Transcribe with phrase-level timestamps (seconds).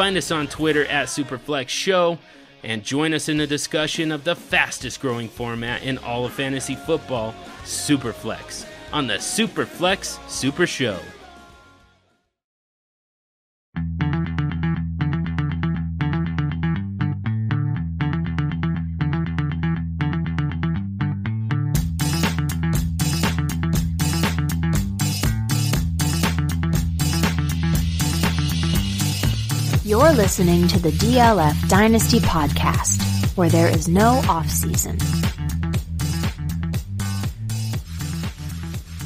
[0.00, 2.18] find us on Twitter at Superflex Show
[2.64, 6.74] and join us in the discussion of the fastest growing format in all of fantasy
[6.74, 8.64] football, Superflex,
[8.94, 10.98] on the Superflex Super Show.
[30.00, 34.96] You're listening to the DLF Dynasty Podcast, where there is no off season.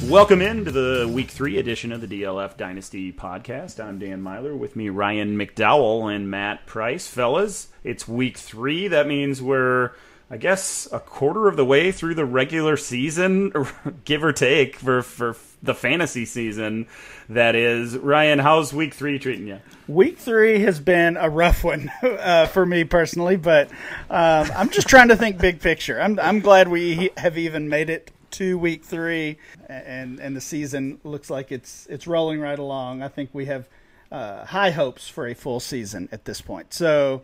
[0.09, 3.83] Welcome into the week three edition of the DLF Dynasty Podcast.
[3.83, 4.57] I'm Dan Meylor.
[4.57, 7.07] With me, Ryan McDowell and Matt Price.
[7.07, 8.87] Fellas, it's week three.
[8.87, 9.91] That means we're,
[10.31, 13.51] I guess, a quarter of the way through the regular season,
[14.05, 15.35] give or take, for, for
[15.65, 16.87] the fantasy season.
[17.29, 17.97] That is.
[17.97, 19.59] Ryan, how's week three treating you?
[19.87, 23.69] Week three has been a rough one uh, for me personally, but
[24.09, 26.01] um, I'm just trying to think big picture.
[26.01, 29.37] I'm, I'm glad we have even made it to week three,
[29.69, 33.01] and and the season looks like it's it's rolling right along.
[33.01, 33.67] I think we have
[34.11, 36.73] uh, high hopes for a full season at this point.
[36.73, 37.21] So.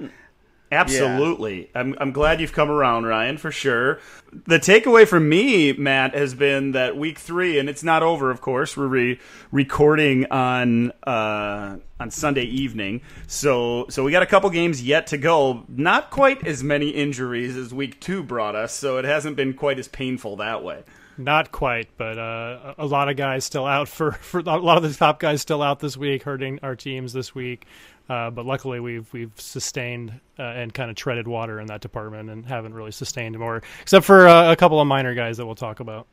[0.72, 1.62] Absolutely.
[1.62, 1.82] Yeah.
[1.82, 4.00] I'm, I'm glad you've come around, Ryan, for sure.
[4.32, 8.40] The takeaway from me, Matt, has been that week three, and it's not over, of
[8.40, 8.78] course.
[8.78, 9.20] We're re-
[9.52, 15.18] recording on uh, on Sunday evening, so so we got a couple games yet to
[15.18, 15.66] go.
[15.68, 19.78] Not quite as many injuries as week two brought us, so it hasn't been quite
[19.78, 20.84] as painful that way.
[21.18, 24.84] Not quite, but uh, a lot of guys still out for, for a lot of
[24.84, 27.68] the top guys still out this week, hurting our teams this week.
[28.12, 32.30] Uh, but luckily, we've we've sustained uh, and kind of treaded water in that department,
[32.30, 35.56] and haven't really sustained more, except for uh, a couple of minor guys that we'll
[35.56, 36.08] talk about.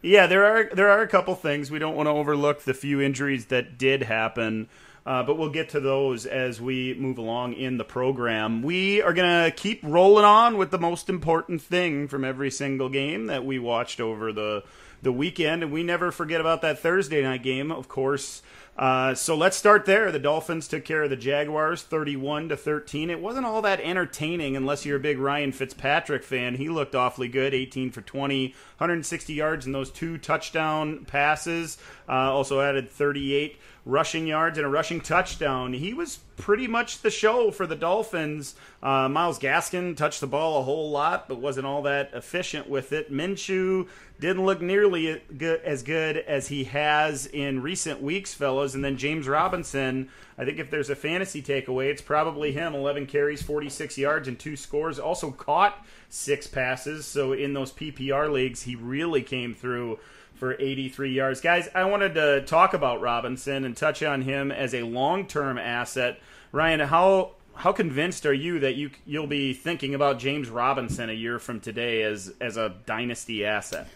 [0.00, 3.02] Yeah, there are there are a couple things we don't want to overlook the few
[3.02, 4.70] injuries that did happen.
[5.04, 8.62] Uh, but we'll get to those as we move along in the program.
[8.62, 12.88] We are going to keep rolling on with the most important thing from every single
[12.88, 14.62] game that we watched over the
[15.02, 18.42] the weekend, and we never forget about that Thursday night game, of course.
[18.76, 20.10] Uh, so let's start there.
[20.10, 23.10] The Dolphins took care of the Jaguars, thirty-one to thirteen.
[23.10, 26.54] It wasn't all that entertaining unless you're a big Ryan Fitzpatrick fan.
[26.54, 28.48] He looked awfully good, eighteen for 20,
[28.78, 31.76] 160 yards and those two touchdown passes.
[32.08, 35.72] Uh, also added thirty-eight rushing yards and a rushing touchdown.
[35.72, 38.54] He was pretty much the show for the Dolphins.
[38.82, 42.92] Uh, Myles Gaskin touched the ball a whole lot, but wasn't all that efficient with
[42.92, 43.12] it.
[43.12, 43.88] Minshew
[44.20, 45.20] didn't look nearly
[45.64, 48.76] as good as he has in recent weeks, fellows.
[48.76, 53.06] And then James Robinson, I think if there's a fantasy takeaway, it's probably him 11
[53.06, 55.00] carries, 46 yards, and two scores.
[55.00, 57.04] Also caught six passes.
[57.04, 59.98] So in those PPR leagues, he really came through
[60.42, 61.40] for 83 yards.
[61.40, 66.18] Guys, I wanted to talk about Robinson and touch on him as a long-term asset.
[66.50, 71.12] Ryan, how how convinced are you that you you'll be thinking about James Robinson a
[71.12, 73.86] year from today as as a dynasty asset?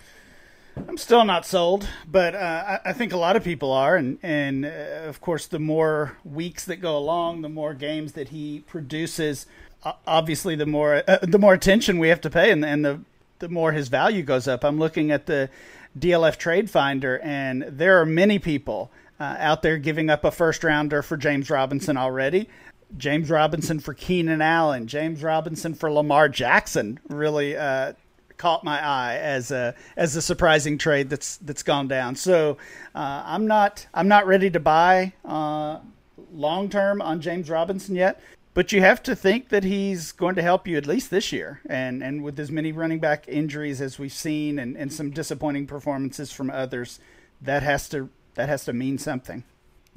[0.86, 4.66] I'm still not sold, but uh, I, think a lot of people are, and and
[4.66, 9.46] uh, of course, the more weeks that go along, the more games that he produces,
[10.06, 13.00] obviously, the more uh, the more attention we have to pay, and, and the
[13.40, 14.64] the more his value goes up.
[14.64, 15.50] I'm looking at the
[15.98, 20.62] DLF Trade Finder, and there are many people uh, out there giving up a first
[20.62, 22.48] rounder for James Robinson already.
[22.96, 27.94] James Robinson for Keenan Allen, James Robinson for Lamar Jackson really uh,
[28.36, 32.14] caught my eye as a as a surprising trade that's that's gone down.
[32.14, 32.58] So
[32.94, 35.80] uh, I'm not I'm not ready to buy uh,
[36.32, 38.20] long term on James Robinson yet.
[38.56, 41.60] But you have to think that he's going to help you at least this year.
[41.68, 45.66] And and with as many running back injuries as we've seen and, and some disappointing
[45.66, 46.98] performances from others,
[47.42, 49.44] that has to that has to mean something.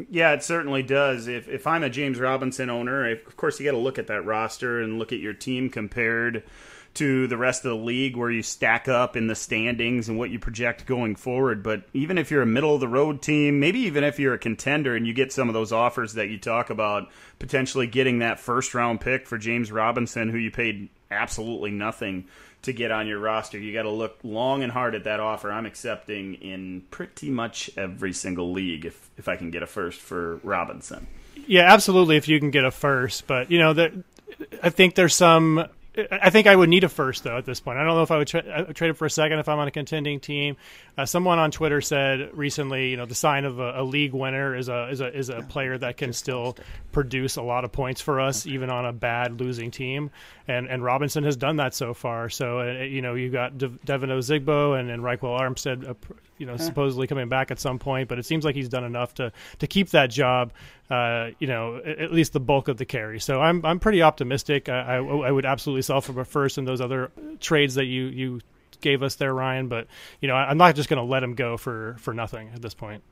[0.10, 1.30] Yeah, it certainly does.
[1.30, 4.25] If if I'm a James Robinson owner, of course you got to look at that
[4.25, 6.44] roster and look at your team compared
[6.95, 10.30] to the rest of the league where you stack up in the standings and what
[10.30, 11.63] you project going forward.
[11.63, 14.39] But even if you're a middle of the road team, maybe even if you're a
[14.39, 18.39] contender and you get some of those offers that you talk about, potentially getting that
[18.39, 22.25] first round pick for James Robinson, who you paid absolutely nothing
[22.62, 25.51] to get on your roster, you got to look long and hard at that offer.
[25.51, 30.00] I'm accepting in pretty much every single league if if I can get a first
[30.00, 31.07] for Robinson.
[31.47, 32.18] Yeah, absolutely.
[32.18, 33.94] If you can get a first, but you know that
[34.62, 37.77] I think there's some I think I would need a first though at this point.
[37.77, 39.59] I don't know if I would tra- uh, trade it for a second if I'm
[39.59, 40.56] on a contending team.
[41.00, 44.54] Uh, someone on Twitter said recently, you know, the sign of a, a, league winner
[44.54, 46.57] is a is a is a player that can still
[46.92, 50.12] produce a lot of points for us even on a bad losing team.
[50.46, 52.30] And and Robinson has done that so far.
[52.30, 55.94] So uh, you know, you got De- Devin Ozigbo and and Ryquell Armstead, uh,
[56.38, 59.13] you know, supposedly coming back at some point, but it seems like he's done enough
[59.13, 60.52] to to keep that job.
[60.90, 63.22] Uh, you know, at least the bulk of the carry.
[63.22, 64.68] So I'm I'm pretty optimistic.
[64.68, 67.10] I, I, I would absolutely sell for a first and those other
[67.40, 68.42] trades that you you
[68.81, 69.68] gave us there, Ryan.
[69.68, 69.88] But
[70.22, 72.74] you know, I'm not just going to let him go for for nothing at this
[72.74, 73.04] point.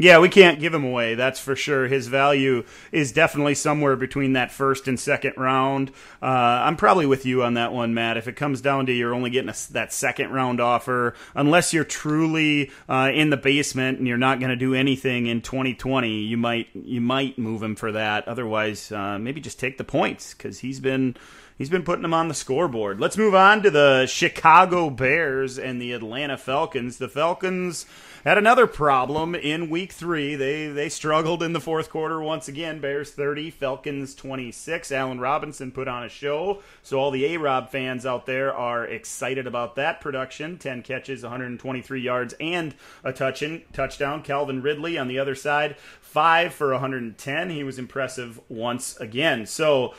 [0.00, 1.14] Yeah, we can't give him away.
[1.14, 1.86] That's for sure.
[1.86, 5.90] His value is definitely somewhere between that first and second round.
[6.22, 6.24] Uh,
[6.64, 8.16] I'm probably with you on that one, Matt.
[8.16, 11.84] If it comes down to you're only getting a, that second round offer, unless you're
[11.84, 16.38] truly uh, in the basement and you're not going to do anything in 2020, you
[16.38, 18.26] might you might move him for that.
[18.26, 21.14] Otherwise, uh, maybe just take the points because he's been
[21.60, 22.98] he's been putting them on the scoreboard.
[22.98, 26.96] Let's move on to the Chicago Bears and the Atlanta Falcons.
[26.96, 27.84] The Falcons
[28.24, 30.36] had another problem in week three.
[30.36, 32.80] They they struggled in the fourth quarter once again.
[32.80, 34.90] Bears 30, Falcons 26.
[34.90, 36.62] Allen Robinson put on a show.
[36.82, 40.56] So all the A-Rob fans out there are excited about that production.
[40.56, 42.74] 10 catches, 123 yards, and
[43.04, 44.22] a touch in, touchdown.
[44.22, 47.50] Calvin Ridley on the other side, 5 for 110.
[47.50, 49.44] He was impressive once again.
[49.44, 49.92] So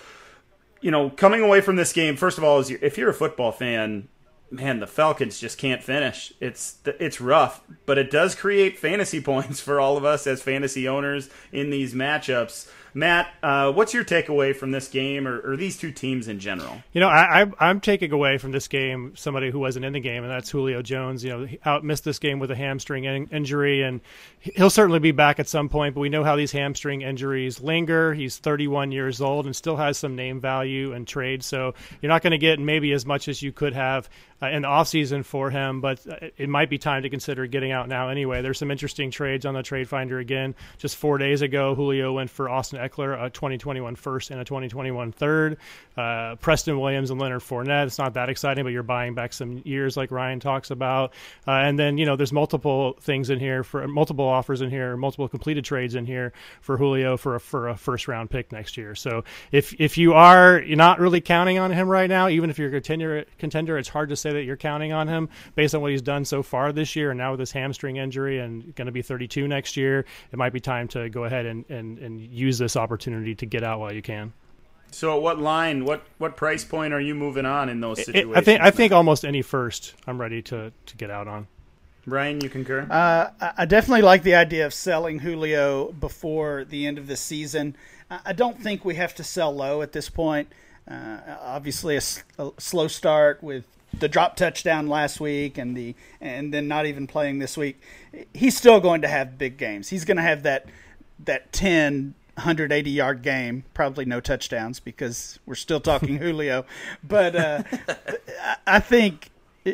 [0.81, 3.51] you know, coming away from this game, first of all, is if you're a football
[3.51, 4.07] fan,
[4.50, 6.33] man, the Falcons just can't finish.
[6.39, 10.88] It's it's rough, but it does create fantasy points for all of us as fantasy
[10.88, 12.69] owners in these matchups.
[12.94, 16.84] Matt, uh, what's your takeaway from this game or, or, these two teams in general?
[16.92, 20.24] You know, I, am taking away from this game somebody who wasn't in the game,
[20.24, 21.24] and that's Julio Jones.
[21.24, 24.02] You know, out missed this game with a hamstring in- injury, and
[24.40, 25.96] he'll certainly be back at some point.
[25.96, 28.14] But we know how these hamstring injuries linger.
[28.14, 32.22] He's 31 years old and still has some name value and trade, so you're not
[32.22, 34.10] going to get maybe as much as you could have
[34.42, 35.82] uh, in the offseason for him.
[35.82, 38.42] But uh, it might be time to consider getting out now anyway.
[38.42, 40.56] There's some interesting trades on the trade finder again.
[40.78, 45.12] Just four days ago, Julio went for Austin Ekeler, a 2021 first and a 2021
[45.12, 45.58] third.
[45.98, 47.88] Uh, Preston Williams and Leonard Fournette.
[47.88, 51.14] It's not that exciting, but you're buying back some years, like Ryan talks about.
[51.48, 54.96] Uh, and then you know, there's multiple things in here for multiple offers in here,
[54.98, 58.78] multiple completed trades in here for Julio for a for a first round pick next
[58.78, 58.96] year.
[58.96, 62.58] So if if you are you're not really counting on him right now, even if
[62.58, 65.81] you're a contender, contender, it's hard to say that you're counting on him based on
[65.81, 68.86] what he's done so far this year, and now with this hamstring injury and going
[68.86, 72.22] to be 32 next year, it might be time to go ahead and, and, and
[72.22, 74.33] use this opportunity to get out while you can.
[74.94, 78.36] So, at what line, what what price point are you moving on in those situations?
[78.36, 81.48] It, I think I think almost any first, I'm ready to to get out on.
[82.06, 82.88] Ryan, you concur?
[82.89, 87.75] Uh, I definitely like the idea of selling Julio before the end of the season.
[88.10, 90.51] I don't think we have to sell low at this point.
[90.89, 92.01] Uh, obviously, a,
[92.39, 93.66] a, slow start with
[93.98, 97.82] the drop touchdown last week and the and then not even playing this week.
[98.34, 99.90] He's still going to have big games.
[99.90, 100.66] He's going to have that
[101.26, 103.64] that 10 180 yard game.
[103.74, 106.66] Probably no touchdowns because we're still talking Julio.
[107.04, 107.64] But uh,
[108.66, 109.30] I think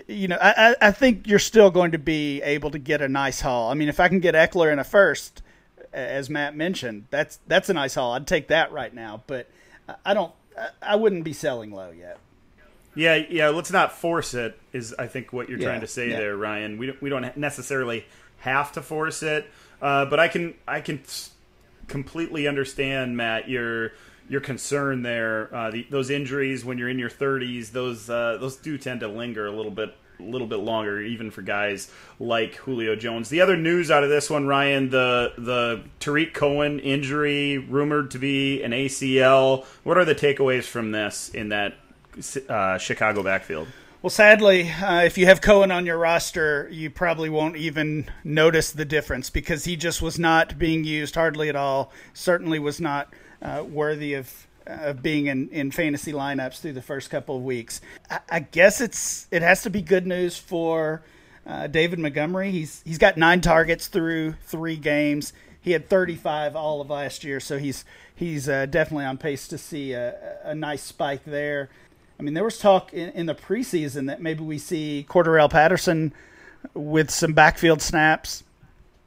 [0.08, 3.42] you know I, I think you're still going to be able to get a nice
[3.42, 3.70] haul.
[3.70, 5.42] I mean, if I can get Ekeler in a first,
[5.94, 8.14] as Matt mentioned, that's that's a nice haul.
[8.14, 9.24] I'd take that right now.
[9.28, 9.50] But
[10.06, 10.34] I don't.
[10.82, 12.18] I wouldn't be selling low yet.
[12.98, 13.50] Yeah, yeah.
[13.50, 14.60] Let's not force it.
[14.74, 16.18] Is I think what you're yeah, trying to say yeah.
[16.18, 16.78] there, Ryan.
[16.78, 18.06] We don't, we don't necessarily
[18.40, 19.50] have to force it,
[19.82, 21.02] uh, but I can I can
[21.88, 23.92] completely understand, Matt, your
[24.30, 25.54] your concern there.
[25.54, 29.08] Uh, the, those injuries when you're in your 30s, those uh, those do tend to
[29.08, 33.30] linger a little bit a little bit longer, even for guys like Julio Jones.
[33.30, 38.20] The other news out of this one, Ryan, the the Tarik Cohen injury rumored to
[38.20, 39.66] be an ACL.
[39.84, 41.76] What are the takeaways from this in that
[42.50, 43.68] uh, Chicago backfield?
[44.02, 48.72] Well, sadly, uh, if you have Cohen on your roster, you probably won't even notice
[48.72, 51.92] the difference because he just was not being used hardly at all.
[52.14, 57.10] Certainly was not uh, worthy of of being in, in fantasy lineups through the first
[57.10, 57.82] couple of weeks.
[58.10, 61.02] I, I guess it's it has to be good news for
[61.46, 62.52] uh, David Montgomery.
[62.52, 65.34] He's he's got nine targets through three games.
[65.60, 67.84] He had 35 all of last year, so he's
[68.16, 71.70] he's uh, definitely on pace to see a, a nice spike there.
[72.20, 76.14] I mean, there was talk in, in the preseason that maybe we see Cordarrelle Patterson
[76.74, 78.44] with some backfield snaps.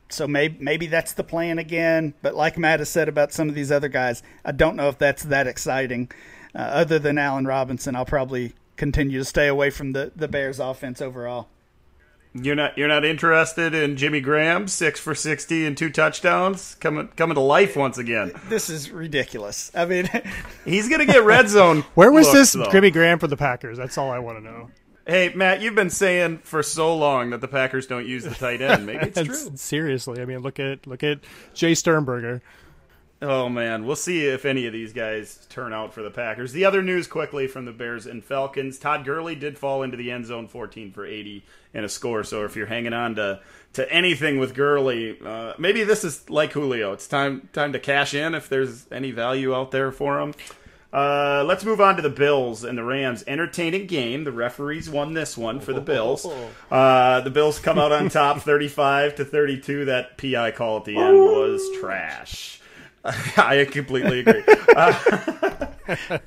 [0.08, 2.14] So maybe maybe that's the plan again.
[2.22, 4.98] But like Matt has said about some of these other guys, I don't know if
[4.98, 6.10] that's that exciting.
[6.54, 10.58] Uh, other than Allen Robinson, I'll probably continue to stay away from the, the Bears
[10.58, 11.48] offense overall.
[12.32, 17.08] You're not you're not interested in Jimmy Graham, six for sixty and two touchdowns, coming
[17.16, 18.32] coming to life once again.
[18.48, 19.72] This is ridiculous.
[19.74, 20.08] I mean,
[20.64, 21.80] He's gonna get red zone.
[21.94, 22.70] Where was looks, this though.
[22.70, 23.76] Jimmy Graham for the Packers?
[23.78, 24.70] That's all I want to know.
[25.06, 28.60] Hey Matt, you've been saying for so long that the Packers don't use the tight
[28.62, 28.86] end.
[28.86, 29.56] Maybe it's It's- true.
[29.56, 31.18] Seriously, I mean, look at look at
[31.54, 32.42] Jace Sternberger.
[33.22, 36.52] Oh man, we'll see if any of these guys turn out for the Packers.
[36.52, 40.10] The other news quickly from the Bears and Falcons: Todd Gurley did fall into the
[40.10, 42.24] end zone, 14 for 80 and a score.
[42.24, 43.40] So if you're hanging on to
[43.74, 46.92] to anything with Gurley, uh, maybe this is like Julio.
[46.92, 50.32] It's time time to cash in if there's any value out there for him.
[50.92, 53.22] Uh, let's move on to the Bills and the Rams.
[53.26, 54.24] Entertaining game.
[54.24, 56.26] The referees won this one for the Bills.
[56.70, 59.84] Uh, the Bills come out on top, 35 to 32.
[59.84, 62.59] That PI call at the end was trash.
[63.04, 64.42] I completely agree.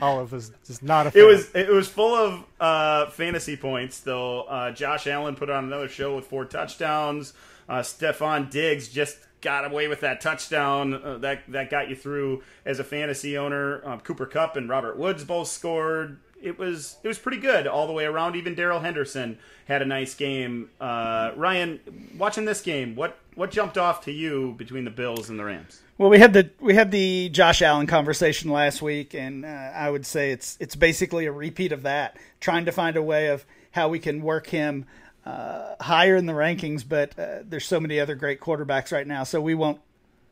[0.00, 1.18] Olive is just not a.
[1.18, 4.42] It was it was full of uh, fantasy points though.
[4.42, 7.32] Uh, Josh Allen put on another show with four touchdowns.
[7.68, 12.42] Uh, Stefon Diggs just got away with that touchdown uh, that that got you through
[12.64, 13.84] as a fantasy owner.
[13.84, 16.18] Um, Cooper Kupp and Robert Woods both scored.
[16.40, 18.36] It was it was pretty good all the way around.
[18.36, 20.70] Even Darrell Henderson had a nice game.
[20.80, 25.38] Uh, Ryan, watching this game, what what jumped off to you between the Bills and
[25.38, 25.80] the Rams?
[26.02, 29.88] Well, we had the we had the Josh Allen conversation last week, and uh, I
[29.88, 33.46] would say it's it's basically a repeat of that, trying to find a way of
[33.70, 34.86] how we can work him
[35.24, 36.82] uh, higher in the rankings.
[36.86, 39.80] But uh, there's so many other great quarterbacks right now, so we won't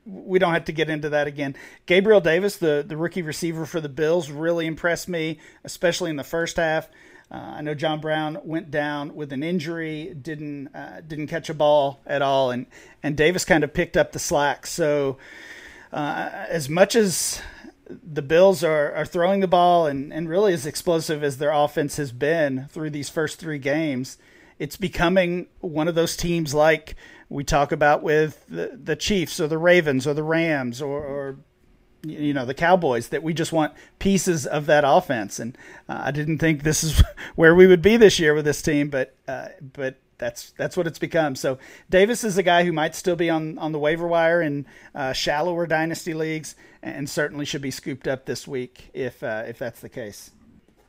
[0.05, 1.55] we don't have to get into that again.
[1.87, 6.25] Gabriel Davis, the, the rookie receiver for the Bills, really impressed me, especially in the
[6.25, 6.89] first half.
[7.31, 11.55] Uh, I know John Brown went down with an injury, didn't uh, didn't catch a
[11.55, 12.67] ball at all, and
[13.05, 14.67] and Davis kind of picked up the slack.
[14.67, 15.17] So
[15.93, 17.41] uh, as much as
[17.89, 21.97] the Bills are, are throwing the ball and, and really as explosive as their offense
[21.97, 24.17] has been through these first three games,
[24.59, 26.95] it's becoming one of those teams like
[27.29, 31.37] we talk about with the, the Chiefs or the Ravens or the Rams or, or
[32.03, 35.39] you know the Cowboys that we just want pieces of that offense.
[35.39, 35.57] And
[35.89, 37.03] uh, I didn't think this is
[37.37, 40.87] where we would be this year with this team, but uh, but that's that's what
[40.87, 41.35] it's become.
[41.35, 41.59] So
[41.89, 45.13] Davis is a guy who might still be on on the waiver wire in uh,
[45.13, 49.81] shallower dynasty leagues, and certainly should be scooped up this week if uh, if that's
[49.81, 50.31] the case.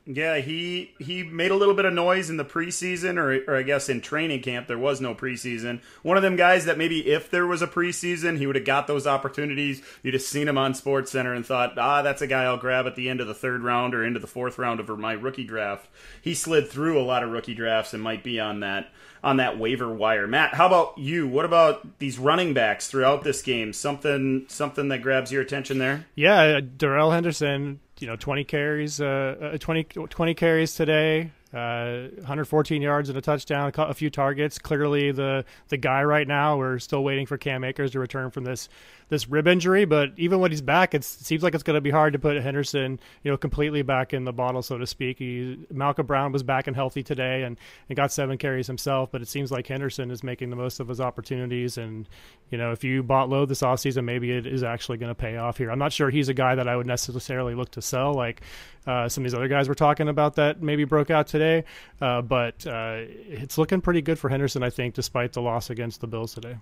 [0.04, 3.62] Yeah, he he made a little bit of noise in the preseason, or or I
[3.62, 4.66] guess in training camp.
[4.66, 5.80] There was no preseason.
[6.02, 8.88] One of them guys that maybe if there was a preseason, he would have got
[8.88, 9.80] those opportunities.
[10.02, 12.86] You'd have seen him on Sports Center and thought, ah, that's a guy I'll grab
[12.86, 15.44] at the end of the third round or into the fourth round of my rookie
[15.44, 15.88] draft.
[16.20, 18.90] He slid through a lot of rookie drafts and might be on that
[19.22, 20.26] on that waiver wire.
[20.26, 21.28] Matt, how about you?
[21.28, 23.72] What about these running backs throughout this game?
[23.72, 26.06] Something something that grabs your attention there?
[26.14, 32.82] Yeah, Darrell Henderson, you know, 20 carries, uh, uh, 20, 20 carries today, uh, 114
[32.82, 34.58] yards and a touchdown, a, a few targets.
[34.58, 36.58] Clearly, the the guy right now.
[36.58, 38.68] We're still waiting for Cam Akers to return from this
[39.08, 41.90] this rib injury, but even when he's back, it seems like it's going to be
[41.90, 45.18] hard to put Henderson, you know, completely back in the bottle, so to speak.
[45.18, 47.56] He, Malcolm Brown was back and healthy today and,
[47.88, 50.88] and got seven carries himself, but it seems like Henderson is making the most of
[50.88, 51.78] his opportunities.
[51.78, 52.08] And,
[52.50, 55.36] you know, if you bought low this offseason, maybe it is actually going to pay
[55.36, 55.70] off here.
[55.70, 58.42] I'm not sure he's a guy that I would necessarily look to sell like
[58.86, 61.64] uh, some of these other guys we're talking about that maybe broke out today,
[62.00, 66.00] uh, but uh, it's looking pretty good for Henderson, I think, despite the loss against
[66.00, 66.56] the Bills today.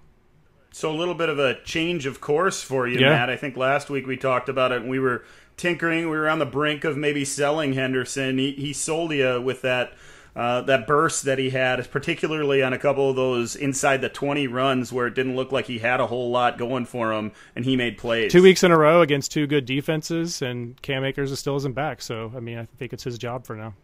[0.72, 3.10] So a little bit of a change of course for you, Yeah.
[3.10, 3.30] Matt.
[3.30, 5.24] I think last week we talked about it and we were
[5.56, 6.04] tinkering.
[6.08, 8.38] We were on the brink of maybe selling Henderson.
[8.38, 9.92] He, he sold you with that
[10.36, 14.46] uh, that burst that he had, particularly on a couple of those inside the twenty
[14.46, 17.64] runs where it didn't look like he had a whole lot going for him, and
[17.64, 18.30] he made plays.
[18.30, 21.74] Two weeks in a row against two good defenses, and Cam Akers is still isn't
[21.74, 22.00] back.
[22.00, 23.74] So, I mean, I think it's his job for now.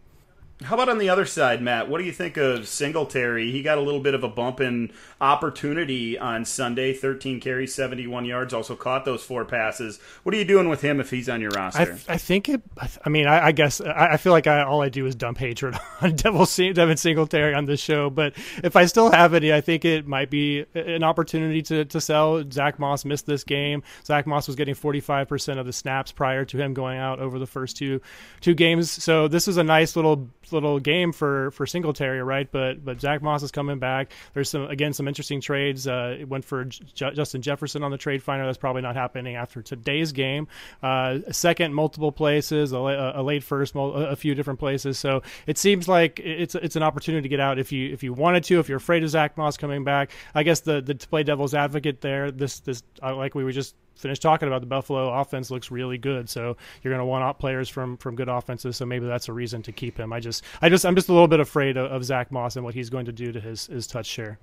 [0.63, 1.87] How about on the other side, Matt?
[1.87, 3.51] What do you think of Singletary?
[3.51, 6.93] He got a little bit of a bump in opportunity on Sunday.
[6.93, 8.55] Thirteen carries, seventy-one yards.
[8.55, 9.99] Also caught those four passes.
[10.23, 11.99] What are you doing with him if he's on your roster?
[12.09, 12.63] I, I think it.
[12.75, 15.05] I th- I mean, I, I guess I, I feel like I, all I do
[15.05, 18.09] is dump hatred on Devil Sing- Devin Singletary on this show.
[18.09, 18.33] But
[18.63, 22.43] if I still have any, I think it might be an opportunity to, to sell.
[22.49, 23.83] Zach Moss missed this game.
[24.03, 27.19] Zach Moss was getting forty five percent of the snaps prior to him going out
[27.19, 28.01] over the first two
[28.41, 28.89] two games.
[28.89, 32.49] So this is a nice little little game for for Singletary, right?
[32.51, 34.11] But but Zach Moss is coming back.
[34.33, 35.87] There's some again some interesting trades.
[35.87, 38.45] Uh, it went for J- Justin Jefferson on the trade finder.
[38.45, 40.47] That's probably not happening after today's game.
[40.81, 42.71] Uh, second, multiple places.
[42.73, 44.97] A, a late first, a few different places.
[44.99, 48.13] So it seems like it's it's an opportunity to get out if you if you
[48.13, 48.59] wanted to.
[48.59, 51.53] If you're afraid of Zach Moss coming back, I guess the the to play devil's
[51.53, 52.31] advocate there.
[52.31, 55.97] This this uh, like we were just finished talking about the Buffalo offense looks really
[55.97, 56.29] good.
[56.29, 58.77] So you're going to want out players from from good offenses.
[58.77, 60.13] So maybe that's a reason to keep him.
[60.13, 62.63] I just I just I'm just a little bit afraid of, of Zach Moss and
[62.63, 64.39] what he's going to do to his his touch share.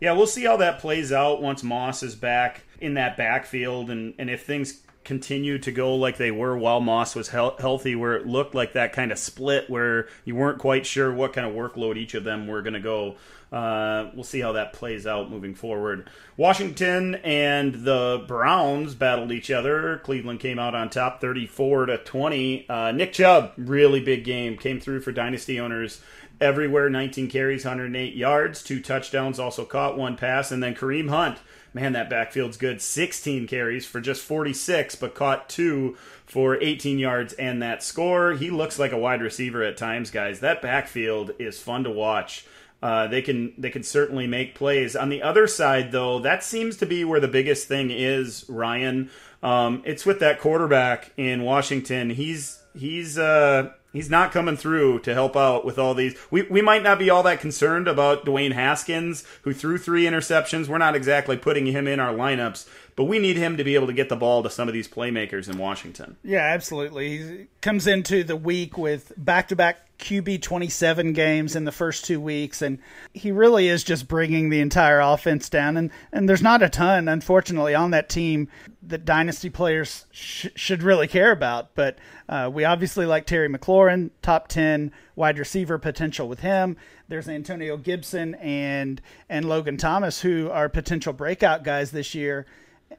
[0.00, 4.14] Yeah, we'll see how that plays out once Moss is back in that backfield, and
[4.18, 8.14] and if things continue to go like they were while Moss was he- healthy, where
[8.14, 11.54] it looked like that kind of split where you weren't quite sure what kind of
[11.54, 13.16] workload each of them were going to go.
[13.50, 16.10] Uh, we'll see how that plays out moving forward.
[16.36, 19.98] Washington and the Browns battled each other.
[20.04, 22.68] Cleveland came out on top, 34 to 20.
[22.68, 26.02] Uh, Nick Chubb, really big game, came through for dynasty owners
[26.38, 26.90] everywhere.
[26.90, 31.38] 19 carries, 108 yards, two touchdowns, also caught one pass, and then Kareem Hunt
[31.78, 32.82] man, that backfield's good.
[32.82, 38.32] 16 carries for just 46, but caught two for 18 yards and that score.
[38.32, 40.40] He looks like a wide receiver at times, guys.
[40.40, 42.44] That backfield is fun to watch.
[42.82, 44.96] Uh, they can they can certainly make plays.
[44.96, 48.44] On the other side, though, that seems to be where the biggest thing is.
[48.48, 49.10] Ryan,
[49.42, 52.10] um, it's with that quarterback in Washington.
[52.10, 56.16] He's he's uh, he's not coming through to help out with all these.
[56.30, 60.68] We, we might not be all that concerned about Dwayne Haskins, who threw three interceptions.
[60.68, 62.68] We're not exactly putting him in our lineups,
[62.98, 64.88] but we need him to be able to get the ball to some of these
[64.88, 66.16] playmakers in Washington.
[66.24, 67.18] Yeah, absolutely.
[67.18, 72.04] He comes into the week with back to back QB 27 games in the first
[72.04, 72.80] two weeks, and
[73.14, 75.76] he really is just bringing the entire offense down.
[75.76, 78.48] And, and there's not a ton, unfortunately, on that team
[78.82, 81.76] that dynasty players sh- should really care about.
[81.76, 86.76] But uh, we obviously like Terry McLaurin, top 10 wide receiver potential with him.
[87.06, 92.44] There's Antonio Gibson and and Logan Thomas, who are potential breakout guys this year.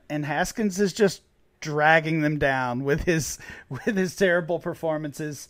[0.09, 1.21] And Haskins is just
[1.61, 3.37] dragging them down with his
[3.69, 5.47] with his terrible performances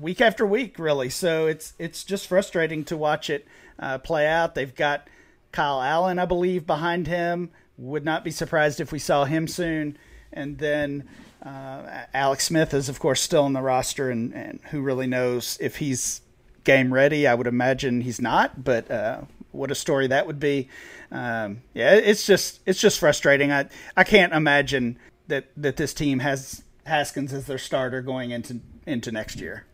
[0.00, 1.10] week after week, really.
[1.10, 3.46] So it's it's just frustrating to watch it
[3.78, 4.54] uh, play out.
[4.54, 5.08] They've got
[5.52, 7.50] Kyle Allen, I believe, behind him.
[7.78, 9.96] Would not be surprised if we saw him soon.
[10.32, 11.08] And then
[11.44, 15.58] uh, Alex Smith is, of course, still on the roster, and, and who really knows
[15.60, 16.20] if he's
[16.64, 17.26] game ready?
[17.26, 20.68] I would imagine he's not, but uh, what a story that would be.
[21.10, 23.52] Um, yeah, it's just it's just frustrating.
[23.52, 28.60] I I can't imagine that that this team has Haskins as their starter going into
[28.86, 29.66] into next year.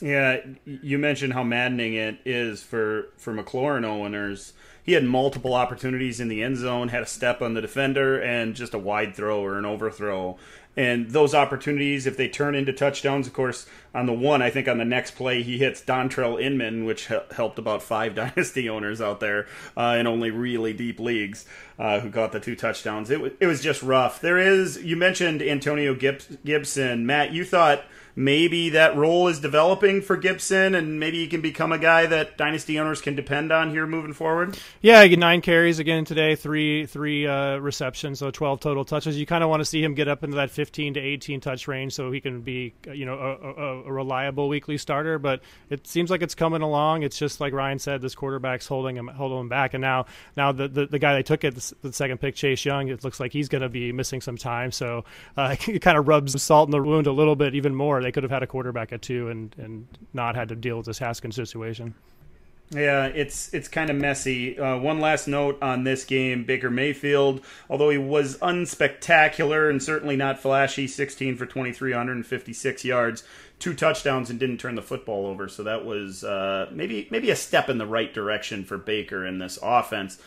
[0.00, 4.52] Yeah, you mentioned how maddening it is for for McLaurin owners.
[4.82, 8.54] He had multiple opportunities in the end zone, had a step on the defender, and
[8.54, 10.38] just a wide throw or an overthrow.
[10.78, 14.68] And those opportunities, if they turn into touchdowns, of course, on the one, I think
[14.68, 19.18] on the next play, he hits Dontrelle Inman, which helped about five dynasty owners out
[19.18, 21.46] there uh, in only really deep leagues
[21.80, 23.10] uh, who got the two touchdowns.
[23.10, 24.20] It, w- it was just rough.
[24.20, 27.04] There is, you mentioned Antonio Gibson.
[27.04, 27.82] Matt, you thought
[28.18, 32.36] maybe that role is developing for Gibson, and maybe he can become a guy that
[32.36, 34.58] dynasty owners can depend on here moving forward.
[34.82, 39.16] Yeah, get nine carries again today, three three uh, receptions, so twelve total touches.
[39.16, 41.68] You kind of want to see him get up into that fifteen to eighteen touch
[41.68, 45.18] range, so he can be you know a, a, a, reliable weekly starter.
[45.18, 47.04] But it seems like it's coming along.
[47.04, 50.50] It's just like Ryan said, this quarterback's holding him holding him back, and now now
[50.50, 53.32] the the, the guy they took at the, second pick, Chase Young, it looks like
[53.32, 54.72] he's going to be missing some time.
[54.72, 55.04] So
[55.36, 58.22] uh, it kind of rubs salt in the wound a little bit even more could
[58.22, 61.36] have had a quarterback at two and and not had to deal with this Haskins
[61.36, 61.94] situation.
[62.70, 64.58] Yeah, it's it's kind of messy.
[64.58, 67.40] Uh, one last note on this game: Baker Mayfield,
[67.70, 73.24] although he was unspectacular and certainly not flashy, 16 for 23, 156 yards,
[73.58, 75.48] two touchdowns, and didn't turn the football over.
[75.48, 79.38] So that was uh, maybe maybe a step in the right direction for Baker in
[79.38, 80.18] this offense.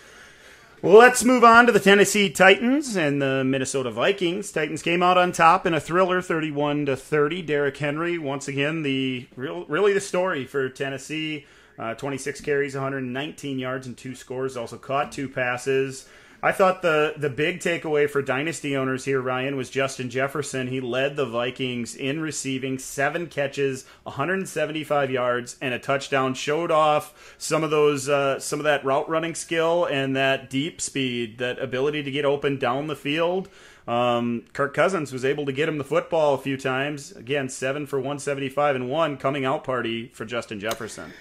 [0.83, 4.51] Let's move on to the Tennessee Titans and the Minnesota Vikings.
[4.51, 7.43] Titans came out on top in a thriller, 31 to 30.
[7.43, 11.45] Derrick Henry, once again, the real, really the story for Tennessee.
[11.77, 14.57] Uh, 26 carries, 119 yards, and two scores.
[14.57, 16.07] Also caught two passes.
[16.43, 20.67] I thought the the big takeaway for dynasty owners here, Ryan, was Justin Jefferson.
[20.67, 26.33] He led the Vikings in receiving, seven catches, 175 yards, and a touchdown.
[26.33, 30.81] Showed off some of those uh, some of that route running skill and that deep
[30.81, 33.47] speed, that ability to get open down the field.
[33.87, 37.11] Um, Kirk Cousins was able to get him the football a few times.
[37.11, 41.13] Again, seven for 175 and one coming out party for Justin Jefferson.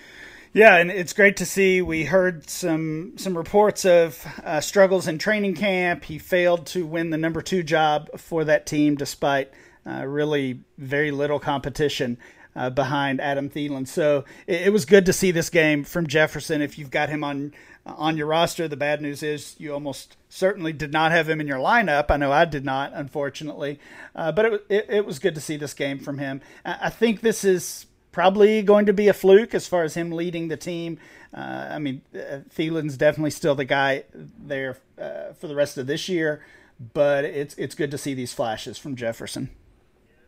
[0.53, 1.81] Yeah, and it's great to see.
[1.81, 6.05] We heard some some reports of uh, struggles in training camp.
[6.05, 9.53] He failed to win the number two job for that team, despite
[9.87, 12.19] uh, really very little competition
[12.57, 13.87] uh, behind Adam Thielen.
[13.87, 16.63] So it, it, was good to see this game from Jefferson.
[16.63, 17.55] If you've got him on
[17.87, 21.47] on your roster, the bad news is you almost certainly did not have him in
[21.47, 22.11] your lineup.
[22.11, 23.79] I know I did not, unfortunately,
[24.17, 26.41] uh, but it, it, it was good to see this game from him.
[26.65, 30.49] I think this is probably going to be a fluke as far as him leading
[30.49, 30.99] the team.
[31.33, 35.87] Uh, I mean, uh, Thielen's definitely still the guy there uh, for the rest of
[35.87, 36.45] this year,
[36.93, 39.51] but it's it's good to see these flashes from Jefferson.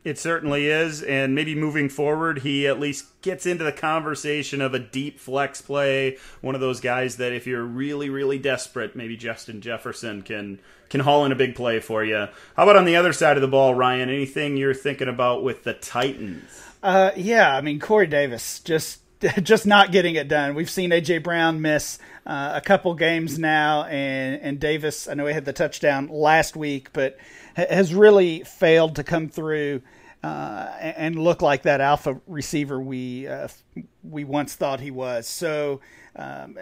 [0.04, 4.74] It certainly is, and maybe moving forward, he at least gets into the conversation of
[4.74, 6.18] a deep flex play.
[6.40, 11.00] One of those guys that, if you're really, really desperate, maybe Justin Jefferson can can
[11.00, 12.16] haul in a big play for you.
[12.56, 14.08] How about on the other side of the ball, Ryan?
[14.08, 16.61] Anything you're thinking about with the Titans?
[16.82, 19.00] Uh, yeah, I mean Corey Davis just
[19.42, 20.54] just not getting it done.
[20.54, 25.08] We've seen AJ Brown miss uh, a couple games now, and and Davis.
[25.08, 27.18] I know he had the touchdown last week, but
[27.54, 29.82] has really failed to come through
[30.24, 33.48] uh, and look like that alpha receiver we uh,
[34.02, 35.28] we once thought he was.
[35.28, 35.80] So
[36.16, 36.58] um,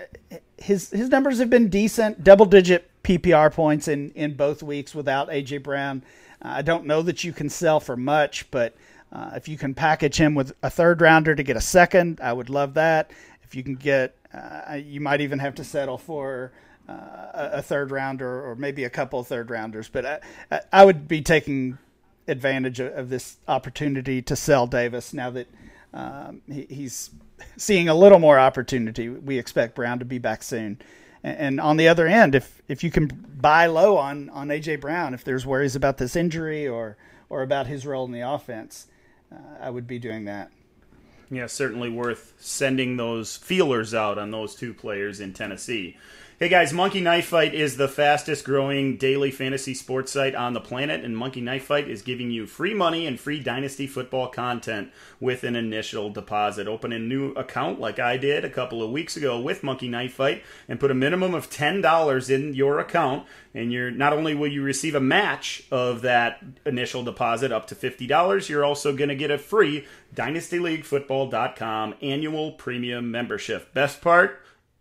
[0.59, 5.31] his his numbers have been decent, double digit PPR points in in both weeks without
[5.31, 6.03] AJ Brown.
[6.43, 8.75] Uh, I don't know that you can sell for much, but
[9.13, 12.33] uh, if you can package him with a third rounder to get a second, I
[12.33, 13.11] would love that.
[13.43, 16.53] If you can get, uh, you might even have to settle for
[16.89, 16.93] uh,
[17.53, 19.89] a third rounder or maybe a couple of third rounders.
[19.89, 21.79] But I, I would be taking
[22.29, 25.49] advantage of, this opportunity to sell Davis now that
[25.93, 27.11] um, he, he's
[27.57, 29.09] seeing a little more opportunity.
[29.09, 30.79] We expect Brown to be back soon.
[31.25, 33.09] And, and on the other end, if if you can
[33.41, 36.97] buy low on on AJ Brown, if there's worries about this injury or
[37.29, 38.87] or about his role in the offense,
[39.33, 40.51] uh, I would be doing that.
[41.31, 45.97] Yeah, certainly worth sending those feelers out on those two players in Tennessee.
[46.43, 50.61] Hey guys, Monkey Knife Fight is the fastest growing daily fantasy sports site on the
[50.61, 54.91] planet, and Monkey Knife Fight is giving you free money and free Dynasty football content
[55.21, 56.67] with an initial deposit.
[56.67, 60.15] Open a new account like I did a couple of weeks ago with Monkey Knife
[60.15, 64.51] Fight and put a minimum of $10 in your account, and you're not only will
[64.51, 69.15] you receive a match of that initial deposit up to $50, you're also going to
[69.15, 73.75] get a free DynastyLeagueFootball.com annual premium membership.
[73.75, 74.40] Best part,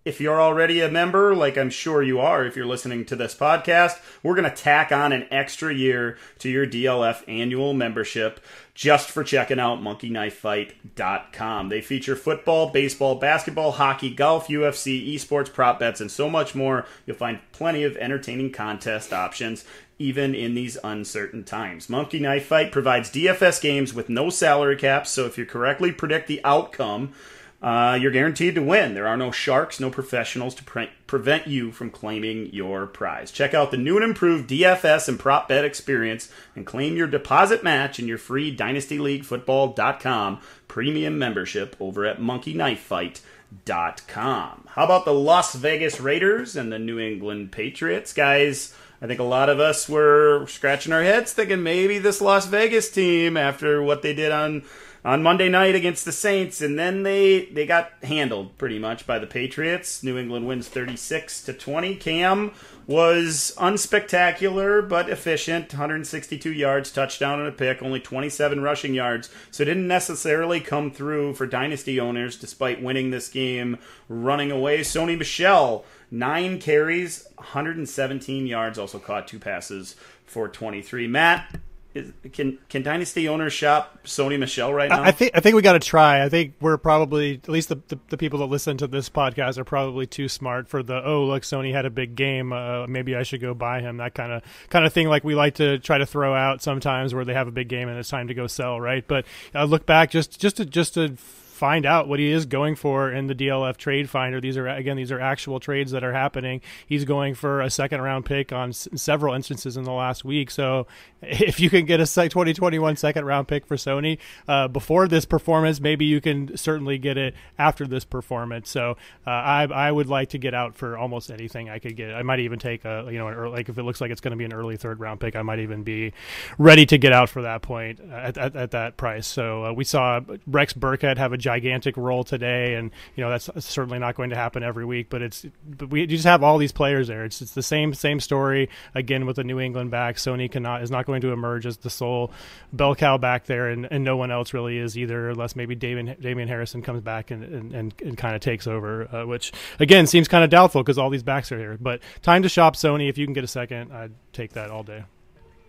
[0.10, 3.36] if you're already a member, like I'm sure you are if you're listening to this
[3.36, 8.40] podcast, we're going to tack on an extra year to your DLF annual membership
[8.74, 11.70] just for checking out monkeyknifefight.com.
[11.70, 16.88] They feature football, baseball, basketball, hockey, golf, UFC, esports, prop bets, and so much more.
[17.06, 19.64] You'll find plenty of entertaining contest options
[20.00, 21.88] even in these uncertain times.
[21.88, 26.28] Monkey Knife Fight provides DFS games with no salary caps, so if you correctly predict
[26.28, 27.14] the outcome,
[27.62, 28.94] uh, you're guaranteed to win.
[28.94, 33.32] There are no sharks, no professionals to pre- prevent you from claiming your prize.
[33.32, 37.62] Check out the new and improved DFS and prop bet experience and claim your deposit
[37.62, 44.68] match in your free DynastyLeagueFootball.com premium membership over at MonkeyKnifeFight.com.
[44.70, 48.14] How about the Las Vegas Raiders and the New England Patriots?
[48.14, 52.48] Guys, I think a lot of us were scratching our heads thinking maybe this Las
[52.48, 54.64] Vegas team, after what they did on
[55.04, 59.20] on Monday night against the Saints, and then they they got handled pretty much by
[59.20, 60.04] the Patriots.
[60.04, 61.96] New England wins 36 to 20.
[61.96, 62.52] Cam
[62.86, 69.30] was unspectacular but efficient, 162 yards, touchdown and a pick, only 27 rushing yards.
[69.52, 74.80] So didn't necessarily come through for dynasty owners despite winning this game running away.
[74.80, 81.08] Sony Michel 9 carries, 117 yards, also caught two passes for 23.
[81.08, 81.60] Matt,
[81.96, 85.02] is, can can Dynasty owners shop Sony Michel right now?
[85.02, 86.24] I think I think we got to try.
[86.24, 89.58] I think we're probably at least the, the, the people that listen to this podcast
[89.58, 93.16] are probably too smart for the oh look Sony had a big game uh, maybe
[93.16, 95.80] I should go buy him that kind of kind of thing like we like to
[95.80, 98.36] try to throw out sometimes where they have a big game and it's time to
[98.36, 99.04] go sell right.
[99.08, 99.26] But
[99.56, 101.16] uh, look back just just to just to
[101.60, 104.40] find out what he is going for in the DLF trade finder.
[104.40, 106.62] These are again these are actual trades that are happening.
[106.88, 110.52] He's going for a second round pick on s- several instances in the last week.
[110.52, 110.88] So
[111.22, 115.82] if you can get a 2021 second round pick for Sony uh, before this performance,
[115.82, 118.70] maybe you can certainly get it after this performance.
[118.70, 118.96] So
[119.28, 122.14] uh, I I would like to get out for almost anything I could get.
[122.14, 124.32] I might even take a you know early, like if it looks like it's going
[124.32, 126.14] to be an early third round pick, I might even be
[126.58, 129.28] ready to get out for that point at, at, at that price.
[129.28, 133.50] So uh, we saw Rex Burkhead have a gigantic role today, and you know that's
[133.66, 135.08] certainly not going to happen every week.
[135.10, 137.26] But it's but we just have all these players there.
[137.26, 140.18] It's it's the same same story again with the New England back.
[140.18, 142.32] Sony cannot is not going to emerge as the sole
[142.72, 146.16] bell cow back there, and, and no one else really is either, unless maybe Damien
[146.20, 150.06] Damien Harrison comes back and and, and, and kind of takes over, uh, which again
[150.08, 151.78] seems kind of doubtful because all these backs are here.
[151.80, 153.92] But time to shop Sony if you can get a second.
[153.92, 155.04] I'd take that all day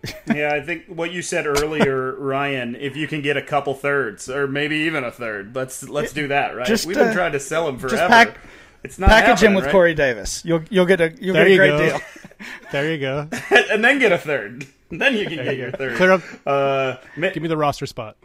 [0.33, 2.75] yeah, I think what you said earlier, Ryan.
[2.75, 6.27] If you can get a couple thirds, or maybe even a third, let's let's do
[6.29, 6.55] that.
[6.55, 6.65] Right?
[6.65, 7.97] Just, We've been uh, trying to sell him forever.
[7.97, 8.37] Just pack,
[8.83, 9.71] it's not package him with right?
[9.71, 10.43] Corey Davis.
[10.43, 11.89] You'll you'll get a you'll There get a you great go.
[11.89, 11.99] deal.
[12.71, 13.27] there you go.
[13.71, 14.65] and then get a third.
[14.89, 15.97] Then you can get your third.
[15.97, 16.21] Clear up.
[16.45, 18.17] Uh, Give me the roster spot.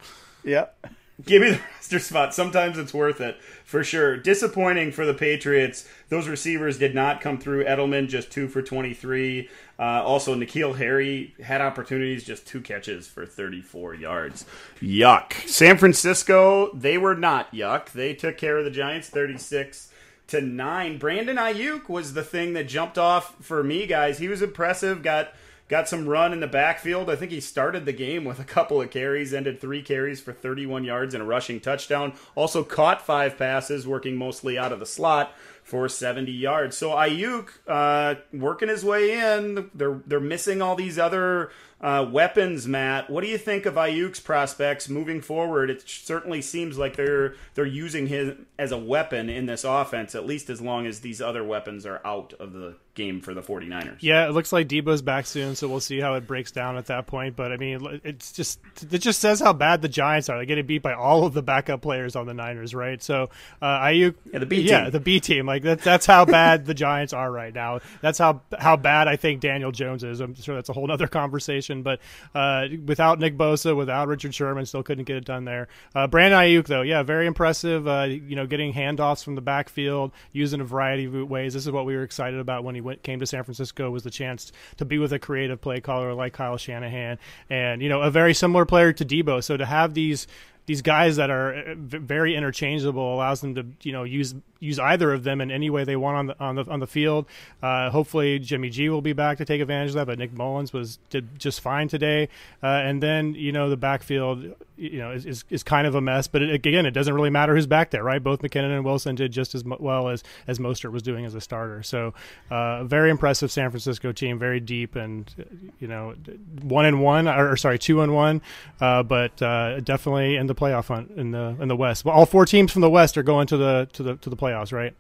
[0.45, 0.87] Yep.
[1.25, 2.35] Give me the roster spot.
[2.35, 4.17] Sometimes it's worth it for sure.
[4.19, 5.89] Disappointing for the Patriots.
[6.11, 7.65] Those receivers did not come through.
[7.65, 9.49] Edelman just two for twenty three.
[9.79, 14.47] Uh, also, N'Keal Harry had opportunities, just two catches for 34 yards.
[14.81, 15.35] Yuck.
[15.47, 17.93] San Francisco, they were not yuck.
[17.93, 19.91] They took care of the Giants 36
[20.29, 20.97] to 9.
[20.97, 24.19] Brandon Aiyuk was the thing that jumped off for me, guys.
[24.19, 25.35] He was impressive, got
[25.69, 27.11] got some run in the backfield.
[27.11, 30.33] I think he started the game with a couple of carries, ended three carries for
[30.33, 32.13] 31 yards and a rushing touchdown.
[32.35, 36.77] Also caught five passes, working mostly out of the slot for 70 yards.
[36.77, 39.71] So Aiyuk uh, working his way in.
[39.75, 43.11] They're they're missing all these other uh, weapons, Matt.
[43.11, 45.69] What do you think of Aiyuk's prospects moving forward?
[45.69, 50.25] It certainly seems like they're they're using him as a weapon in this offense, at
[50.25, 53.99] least as long as these other weapons are out of the game for the 49ers.
[54.01, 56.87] Yeah, it looks like Deebo's back soon, so we'll see how it breaks down at
[56.87, 57.37] that point.
[57.37, 58.59] But I mean, it's just
[58.91, 60.39] it just says how bad the Giants are.
[60.39, 63.03] They're getting beat by all of the backup players on the Niners, right?
[63.03, 63.29] So
[63.61, 65.45] uh, Aiyuk, yeah, the B team, yeah, the B team.
[65.45, 67.81] Like that, that's how bad the Giants are right now.
[68.01, 70.21] That's how how bad I think Daniel Jones is.
[70.21, 71.83] I'm sure that's a whole other conversation situation.
[71.83, 72.01] But
[72.35, 75.69] uh, without Nick Bosa, without Richard Sherman, still couldn't get it done there.
[75.95, 77.87] Uh, Brandon Aiyuk, though, yeah, very impressive.
[77.87, 81.55] Uh, you know, getting handoffs from the backfield, using a variety of ways.
[81.55, 84.03] This is what we were excited about when he went came to San Francisco was
[84.03, 87.19] the chance to be with a creative play caller like Kyle Shanahan,
[87.51, 89.43] and you know, a very similar player to Deebo.
[89.43, 90.27] So to have these
[90.67, 95.13] these guys that are uh, very interchangeable allows them to you know use use either
[95.13, 97.27] of them in any way they want on the on the on the field.
[97.63, 100.07] Uh, hopefully, Jimmy G will be back to take advantage of that.
[100.07, 102.29] But Nick Mullens was did just fine today.
[102.63, 106.01] Uh, and then you know the backfield, you know, is is, is kind of a
[106.01, 106.27] mess.
[106.27, 108.23] But it, again, it doesn't really matter who's back there, right?
[108.23, 111.41] Both McKinnon and Wilson did just as well as as Mostert was doing as a
[111.41, 111.83] starter.
[111.83, 112.15] So,
[112.51, 115.33] uh, very impressive San Francisco team, very deep, and
[115.79, 116.15] you know,
[116.63, 118.43] one and one, or, or sorry, two and one,
[118.81, 122.05] uh, but uh, definitely in the playoff hunt in the in the West.
[122.05, 124.37] Well, all four teams from the West are going to the to the to the
[124.47, 124.95] playoffs, right?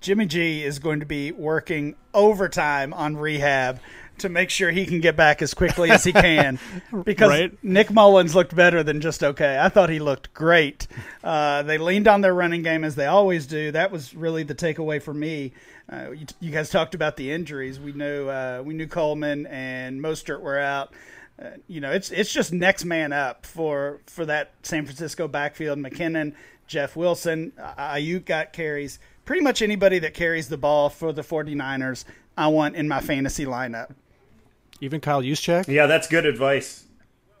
[0.00, 3.80] Jimmy G is going to be working overtime on rehab
[4.18, 6.58] to make sure he can get back as quickly as he can
[7.04, 7.64] because right?
[7.64, 9.58] Nick Mullens looked better than just okay.
[9.58, 10.86] I thought he looked great.
[11.22, 13.72] Uh, they leaned on their running game as they always do.
[13.72, 15.52] That was really the takeaway for me.
[15.90, 17.78] Uh, you, you, guys talked about the injuries.
[17.78, 20.92] We knew uh, we knew Coleman and Mostert were out.
[21.40, 25.78] Uh, you know, it's it's just next man up for for that San Francisco backfield.
[25.78, 26.34] McKinnon,
[26.66, 28.98] Jeff Wilson, Aiyuk got carries.
[29.24, 32.04] Pretty much anybody that carries the ball for the 49ers,
[32.36, 33.94] I want in my fantasy lineup.
[34.80, 35.68] Even Kyle Juszczyk?
[35.68, 36.84] Yeah, that's good advice.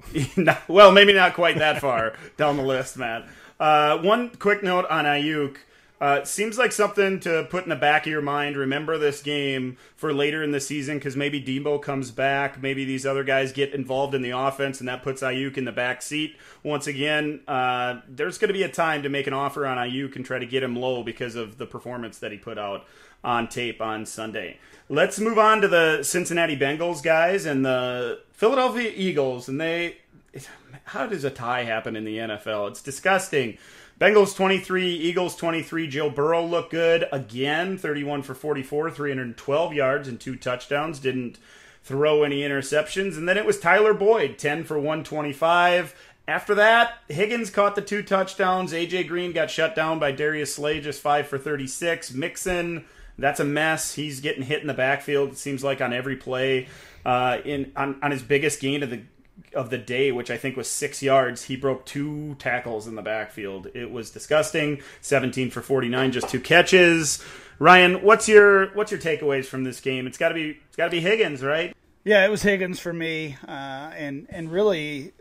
[0.68, 3.26] well, maybe not quite that far down the list, Matt.
[3.58, 5.56] Uh, one quick note on Aiyuk.
[5.98, 8.56] Uh, seems like something to put in the back of your mind.
[8.56, 12.60] Remember this game for later in the season because maybe Deebo comes back.
[12.60, 15.72] Maybe these other guys get involved in the offense, and that puts Aiyuk in the
[15.72, 17.40] back seat once again.
[17.48, 20.38] Uh, there's going to be a time to make an offer on Aiyuk and try
[20.38, 22.84] to get him low because of the performance that he put out
[23.24, 24.58] on tape on Sunday.
[24.88, 29.48] Let's move on to the Cincinnati Bengals guys and the Philadelphia Eagles.
[29.48, 29.96] And they,
[30.84, 32.68] how does a tie happen in the NFL?
[32.70, 33.56] It's disgusting.
[33.98, 35.86] Bengals 23, Eagles 23.
[35.86, 40.98] Joe Burrow looked good again, 31 for 44, 312 yards and two touchdowns.
[40.98, 41.38] Didn't
[41.82, 43.16] throw any interceptions.
[43.16, 45.94] And then it was Tyler Boyd, 10 for 125.
[46.28, 48.72] After that, Higgins caught the two touchdowns.
[48.72, 52.12] AJ Green got shut down by Darius Slay, just 5 for 36.
[52.12, 52.84] Mixon,
[53.16, 53.94] that's a mess.
[53.94, 56.68] He's getting hit in the backfield, it seems like, on every play.
[57.06, 59.00] Uh, in on, on his biggest gain of the
[59.54, 63.02] of the day, which I think was six yards, he broke two tackles in the
[63.02, 63.68] backfield.
[63.74, 64.80] It was disgusting.
[65.00, 67.22] 17 for 49, just two catches.
[67.58, 70.06] Ryan, what's your what's your takeaways from this game?
[70.06, 71.74] It's got to be it's got to be Higgins, right?
[72.04, 73.50] Yeah, it was Higgins for me, uh,
[73.96, 75.12] and and really,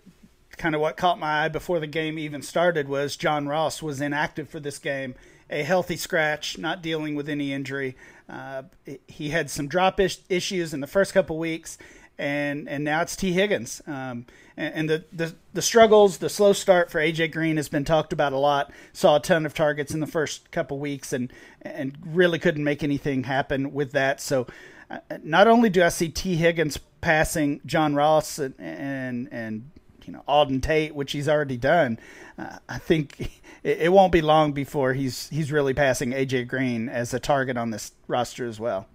[0.58, 4.01] kind of what caught my eye before the game even started was John Ross was
[4.01, 5.15] inactive for this game,
[5.49, 7.95] a healthy scratch, not dealing with any injury.
[8.28, 8.63] Uh,
[9.08, 11.78] he had some drop issues in the first couple weeks,
[12.17, 13.82] and and now it's Tee Higgins.
[13.88, 14.25] Um,
[14.58, 18.13] and, and the, the the struggles, the slow start for AJ Green has been talked
[18.13, 18.71] about a lot.
[18.93, 22.84] Saw a ton of targets in the first couple weeks, and and really couldn't make
[22.84, 24.21] anything happen with that.
[24.21, 24.47] So.
[24.88, 29.71] Uh, not only do I see Tee Higgins passing John Ross and and, and
[30.04, 31.97] you know Auden Tate, which he's already done,
[32.38, 33.19] uh, I think
[33.63, 37.58] it, it, won't be long before he's he's really passing AJ Green as a target
[37.58, 38.86] on this roster as well.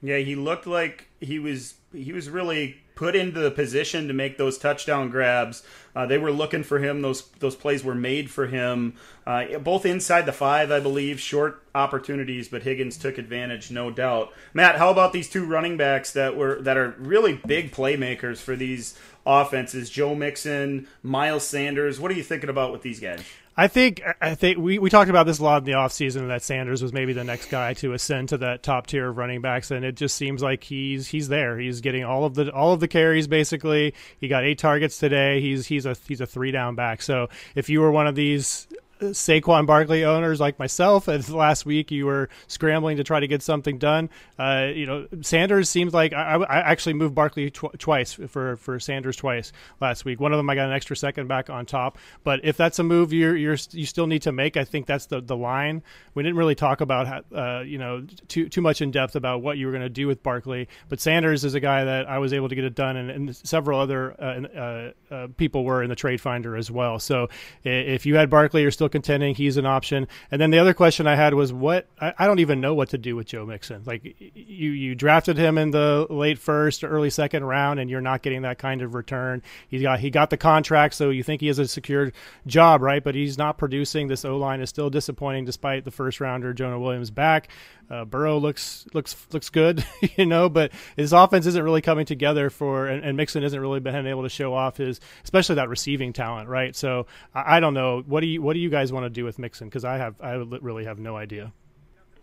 [0.00, 4.38] Yeah, he looked like he was he was really put into the position to make
[4.38, 5.62] those touchdown grabs
[5.98, 7.02] Uh, they were looking for him.
[7.02, 8.94] Those those plays were made for him,
[9.26, 14.32] uh, both inside the five, I believe, short opportunities, but Higgins took advantage, no doubt.
[14.54, 18.54] Matt, how about these two running backs that were that are really big playmakers for
[18.54, 18.96] these
[19.28, 19.90] offenses?
[19.90, 22.00] Joe Mixon, Miles Sanders.
[22.00, 23.22] What are you thinking about with these guys?
[23.60, 26.42] I think I think we, we talked about this a lot in the offseason that
[26.42, 29.72] Sanders was maybe the next guy to ascend to that top tier of running backs
[29.72, 31.58] and it just seems like he's he's there.
[31.58, 33.94] He's getting all of the all of the carries basically.
[34.20, 35.40] He got 8 targets today.
[35.40, 37.02] He's he's a he's a 3 down back.
[37.02, 38.68] So if you were one of these
[39.00, 43.42] Saquon Barkley owners like myself, and last week you were scrambling to try to get
[43.42, 44.10] something done.
[44.38, 48.80] Uh, you know, Sanders seems like I, I actually moved Barkley tw- twice for for
[48.80, 50.20] Sanders twice last week.
[50.20, 51.98] One of them I got an extra second back on top.
[52.24, 55.06] But if that's a move you're, you're you still need to make, I think that's
[55.06, 55.82] the the line.
[56.14, 59.58] We didn't really talk about uh, you know too too much in depth about what
[59.58, 62.32] you were going to do with Barkley, but Sanders is a guy that I was
[62.32, 65.88] able to get it done, and, and several other uh, uh, uh people were in
[65.88, 66.98] the trade finder as well.
[66.98, 67.28] So
[67.64, 69.34] if you had Barkley, you're still still contending.
[69.34, 70.08] He's an option.
[70.30, 72.88] And then the other question I had was what I, I, don't even know what
[72.90, 73.82] to do with Joe Mixon.
[73.84, 78.00] Like you, you drafted him in the late first, or early second round, and you're
[78.00, 79.42] not getting that kind of return.
[79.68, 82.14] He got he got the contract, so you think he has a secured
[82.46, 83.02] job, right?
[83.02, 84.08] But he's not producing.
[84.08, 87.48] This O line is still disappointing, despite the first rounder Jonah Williams back.
[87.90, 89.84] Uh, Burrow looks looks looks good,
[90.16, 93.80] you know, but his offense isn't really coming together for, and, and Mixon isn't really
[93.80, 96.76] been able to show off his, especially that receiving talent, right?
[96.76, 98.02] So I, I don't know.
[98.06, 99.68] What do you what do you guys want to do with Mixon?
[99.68, 101.52] Because I have I really have no idea.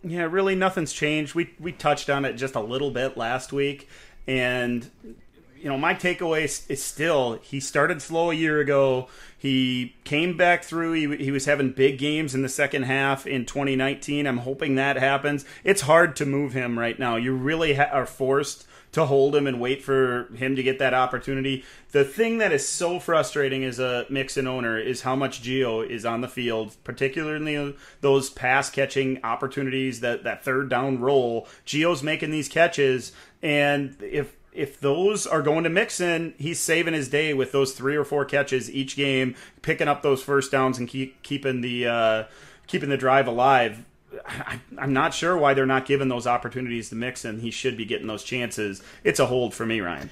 [0.03, 1.33] Yeah, really, nothing's changed.
[1.33, 3.89] We we touched on it just a little bit last week,
[4.27, 4.89] and
[5.65, 9.07] you know, my takeaway is still he started slow a year ago.
[9.35, 10.91] He came back through.
[10.91, 14.27] He, he was having big games in the second half in 2019.
[14.27, 15.43] I'm hoping that happens.
[15.63, 17.15] It's hard to move him right now.
[17.15, 20.93] You really ha- are forced to hold him and wait for him to get that
[20.93, 21.65] opportunity.
[21.93, 26.05] The thing that is so frustrating as a Mixon owner is how much Gio is
[26.05, 31.47] on the field, particularly those pass catching opportunities, that, that third down role.
[31.65, 37.09] Gio's making these catches, and if if those are going to Mixon, he's saving his
[37.09, 40.87] day with those three or four catches each game, picking up those first downs and
[40.87, 42.23] keep keeping the uh,
[42.67, 43.85] keeping the drive alive.
[44.25, 47.39] I, am not sure why they're not giving those opportunities to Mixon.
[47.39, 48.81] He should be getting those chances.
[49.03, 50.09] It's a hold for me, Ryan.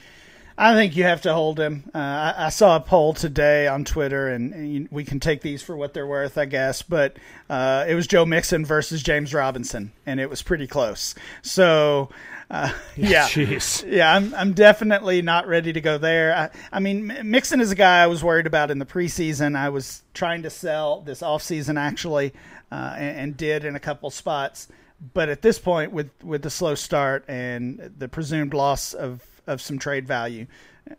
[0.58, 1.90] I think you have to hold him.
[1.96, 5.64] Uh, I, I, saw a poll today on Twitter, and, and, we can take these
[5.64, 6.84] for what they're worth, I guess.
[6.84, 7.18] But
[7.50, 11.16] uh, it was Joe Mixon versus James Robinson, and it was pretty close.
[11.42, 12.10] So
[12.54, 13.84] uh, yeah, Jeez.
[13.92, 16.36] yeah, I'm I'm definitely not ready to go there.
[16.36, 19.58] I, I mean, Mixon is a guy I was worried about in the preseason.
[19.58, 22.32] I was trying to sell this offseason actually,
[22.72, 24.68] uh, and, and, did in a couple spots.
[25.16, 29.60] But at this point, with with the slow start and the presumed loss of of
[29.60, 30.46] some trade value,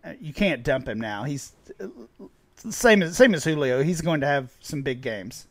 [0.05, 1.23] uh, you can't dump him now.
[1.23, 1.87] He's uh,
[2.69, 3.85] same as same as Julio.
[3.85, 5.47] He's going to have some big games.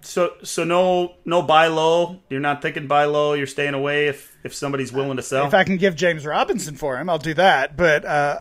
[0.00, 2.20] So so no no buy low.
[2.30, 3.34] You're not thinking buy low.
[3.34, 5.46] You're staying away if if somebody's willing to sell.
[5.46, 7.76] If I can give James Robinson for him, I'll do that.
[7.76, 8.38] But uh,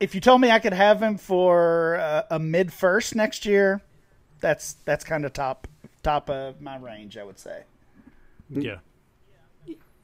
[0.00, 3.82] if you told me I could have him for uh, a mid first next year,
[4.40, 5.66] that's that's kind of top
[6.02, 7.64] top of my range, I would say.
[8.48, 8.76] Yeah.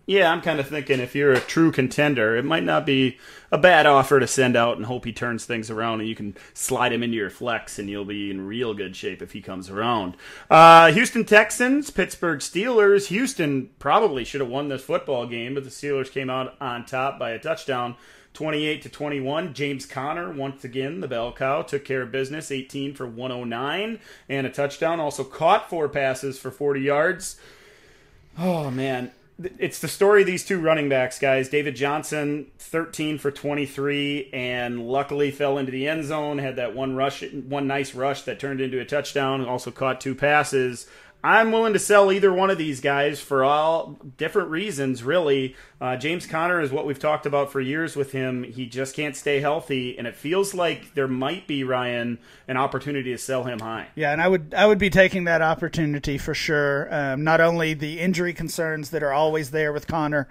[0.06, 3.18] Yeah, I'm kind of thinking if you're a true contender, it might not be
[3.50, 6.36] a bad offer to send out and hope he turns things around and you can
[6.52, 9.70] slide him into your flex and you'll be in real good shape if he comes
[9.70, 10.14] around.
[10.50, 13.06] Uh, Houston Texans, Pittsburgh Steelers.
[13.06, 17.18] Houston probably should have won this football game, but the Steelers came out on top
[17.18, 17.96] by a touchdown.
[18.34, 19.54] 28 to 21.
[19.54, 24.46] James Conner, once again, the bell cow, took care of business, 18 for 109 and
[24.46, 25.00] a touchdown.
[25.00, 27.36] Also caught four passes for 40 yards.
[28.36, 29.12] Oh, man
[29.58, 31.48] it's the story of these two running backs, guys.
[31.48, 36.38] David Johnson, 13 for 23, and luckily fell into the end zone.
[36.38, 39.44] Had that one rush, one nice rush that turned into a touchdown.
[39.44, 40.86] Also caught two passes.
[41.24, 45.56] I'm willing to sell either one of these guys for all different reasons, really.
[45.80, 48.42] Uh, James Conner is what we've talked about for years with him.
[48.42, 53.10] He just can't stay healthy, and it feels like there might be Ryan an opportunity
[53.12, 53.88] to sell him high.
[53.94, 56.88] Yeah, and I would I would be taking that opportunity for sure.
[56.94, 60.28] Um, not only the injury concerns that are always there with Conner,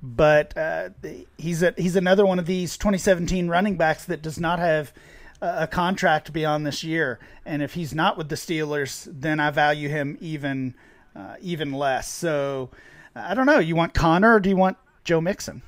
[0.00, 0.90] but uh,
[1.36, 4.92] he's a, he's another one of these 2017 running backs that does not have
[5.40, 7.18] a contract beyond this year.
[7.44, 10.74] And if he's not with the Steelers, then I value him even
[11.14, 12.10] uh, even less.
[12.10, 12.70] So
[13.14, 13.58] I don't know.
[13.58, 15.62] You want Conner or do you want Joe Mixon?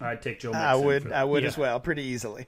[0.00, 0.50] I'd take Joe.
[0.50, 1.12] Mixon I would.
[1.12, 1.48] I would yeah.
[1.48, 2.46] as well, pretty easily.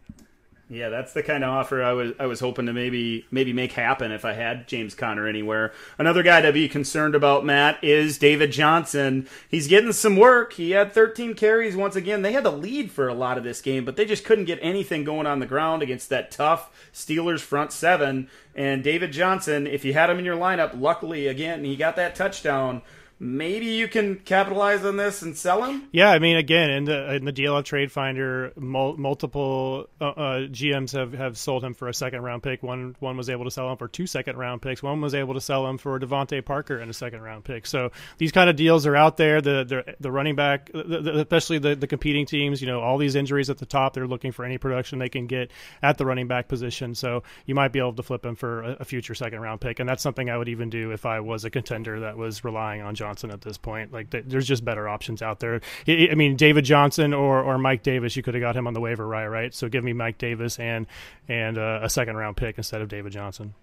[0.72, 3.72] Yeah, that's the kind of offer I was I was hoping to maybe maybe make
[3.72, 5.72] happen if I had James Conner anywhere.
[5.98, 9.26] Another guy to be concerned about, Matt, is David Johnson.
[9.48, 10.52] He's getting some work.
[10.52, 12.22] He had 13 carries once again.
[12.22, 14.60] They had the lead for a lot of this game, but they just couldn't get
[14.62, 18.30] anything going on the ground against that tough Steelers front seven.
[18.54, 22.14] And David Johnson, if you had him in your lineup, luckily again he got that
[22.14, 22.82] touchdown
[23.20, 25.86] maybe you can capitalize on this and sell him.
[25.92, 30.38] Yeah, I mean, again, in the in the DLF Trade Finder, mul- multiple uh, uh,
[30.46, 32.62] GMs have, have sold him for a second round pick.
[32.62, 34.82] One one was able to sell him for two second round picks.
[34.82, 37.66] One was able to sell him for DeVante Parker and a second round pick.
[37.66, 39.40] So these kind of deals are out there.
[39.40, 42.96] The the, the running back, the, the, especially the, the competing teams, you know, all
[42.96, 45.50] these injuries at the top, they're looking for any production they can get
[45.82, 46.94] at the running back position.
[46.94, 49.78] So you might be able to flip him for a, a future second round pick,
[49.78, 52.80] and that's something I would even do if I was a contender that was relying
[52.80, 53.92] on John Johnson at this point.
[53.92, 55.60] Like there's just better options out there.
[55.88, 58.80] I mean, David Johnson or, or Mike Davis, you could have got him on the
[58.80, 59.52] waiver wire, right?
[59.52, 60.86] So give me Mike Davis and
[61.28, 63.54] and uh, a second round pick instead of David Johnson.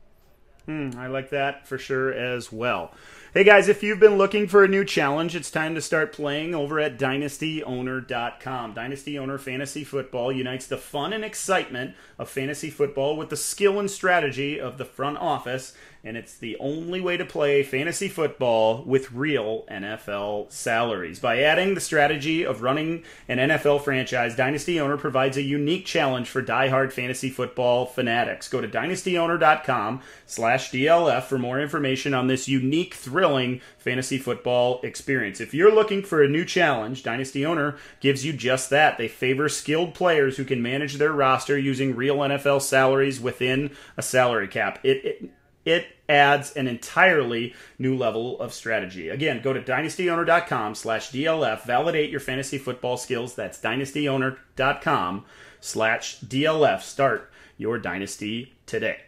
[0.66, 2.94] Hmm, I like that for sure as well.
[3.34, 6.54] Hey guys, if you've been looking for a new challenge, it's time to start playing
[6.54, 8.74] over at dynastyowner.com.
[8.74, 13.80] Dynasty Owner Fantasy Football unites the fun and excitement of fantasy football with the skill
[13.80, 15.74] and strategy of the front office
[16.08, 21.20] and it's the only way to play fantasy football with real NFL salaries.
[21.20, 26.30] By adding the strategy of running an NFL franchise, Dynasty Owner provides a unique challenge
[26.30, 28.48] for die-hard fantasy football fanatics.
[28.48, 35.42] Go to dynastyowner.com slash DLF for more information on this unique, thrilling fantasy football experience.
[35.42, 38.98] If you're looking for a new challenge, Dynasty Owner gives you just that.
[38.98, 44.02] They favor skilled players who can manage their roster using real NFL salaries within a
[44.02, 44.80] salary cap.
[44.84, 45.32] It, it
[45.68, 49.10] it adds an entirely new level of strategy.
[49.10, 53.36] Again, go to dynastyowner.com slash DLF, validate your fantasy football skills.
[53.36, 55.26] That's dynastyowner.com
[55.60, 56.82] slash DLF.
[56.82, 59.02] Start your dynasty today.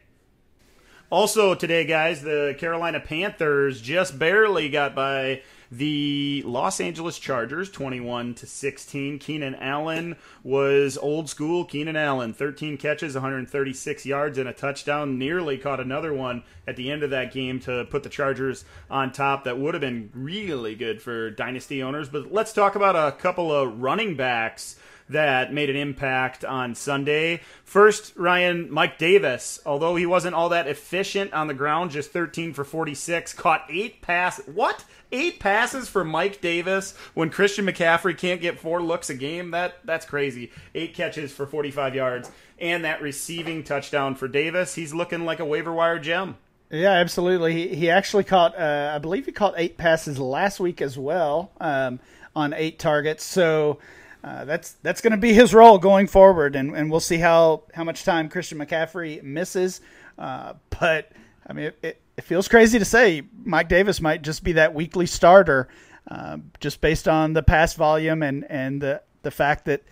[1.09, 5.41] Also today, guys, the Carolina Panthers just barely got by
[5.71, 9.19] the Los Angeles Chargers, 21 to 16.
[9.19, 11.65] Keenan Allen was old school.
[11.65, 15.17] Keenan Allen, 13 catches, 136 yards, and a touchdown.
[15.17, 19.11] Nearly caught another one at the end of that game to put the Chargers on
[19.11, 19.43] top.
[19.43, 22.09] That would have been really good for dynasty owners.
[22.09, 27.41] But let's talk about a couple of running backs that made an impact on Sunday.
[27.63, 32.53] First, Ryan, Mike Davis, although he wasn't all that efficient on the ground, just 13
[32.53, 34.39] for 46, caught eight pass.
[34.45, 34.85] What?
[35.11, 39.51] Eight passes for Mike Davis when Christian McCaffrey can't get four looks a game?
[39.51, 40.51] That that's crazy.
[40.75, 44.75] Eight catches for 45 yards and that receiving touchdown for Davis.
[44.75, 46.37] He's looking like a waiver wire gem.
[46.69, 47.53] Yeah, absolutely.
[47.53, 51.51] He, he actually caught, uh, I believe he caught eight passes last week as well
[51.59, 51.99] um,
[52.35, 53.23] on eight targets.
[53.23, 53.79] So
[54.23, 57.63] uh, that's that's going to be his role going forward, and, and we'll see how,
[57.73, 59.79] how much time Christian McCaffrey misses.
[60.17, 61.11] Uh, but
[61.47, 64.73] I mean, it, it, it, feels crazy to say Mike Davis might just be that
[64.73, 65.69] weekly starter,
[66.11, 69.83] uh, just based on the pass volume and and the the fact that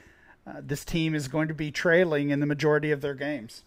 [0.46, 3.64] uh, this team is going to be trailing in the majority of their games.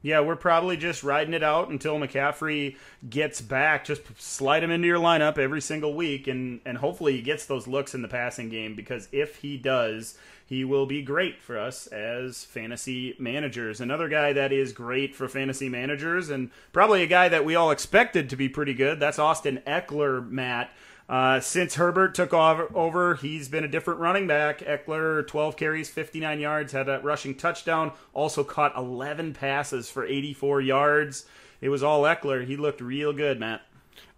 [0.00, 2.76] Yeah, we're probably just riding it out until McCaffrey
[3.08, 3.84] gets back.
[3.84, 7.66] Just slide him into your lineup every single week, and, and hopefully he gets those
[7.66, 11.88] looks in the passing game because if he does, he will be great for us
[11.88, 13.80] as fantasy managers.
[13.80, 17.70] Another guy that is great for fantasy managers, and probably a guy that we all
[17.72, 20.70] expected to be pretty good, that's Austin Ekeler, Matt.
[21.08, 24.58] Uh, since Herbert took over, he's been a different running back.
[24.58, 30.60] Ekeler, 12 carries, 59 yards, had a rushing touchdown, also caught 11 passes for 84
[30.60, 31.24] yards.
[31.62, 32.46] It was all Ekeler.
[32.46, 33.62] He looked real good, Matt.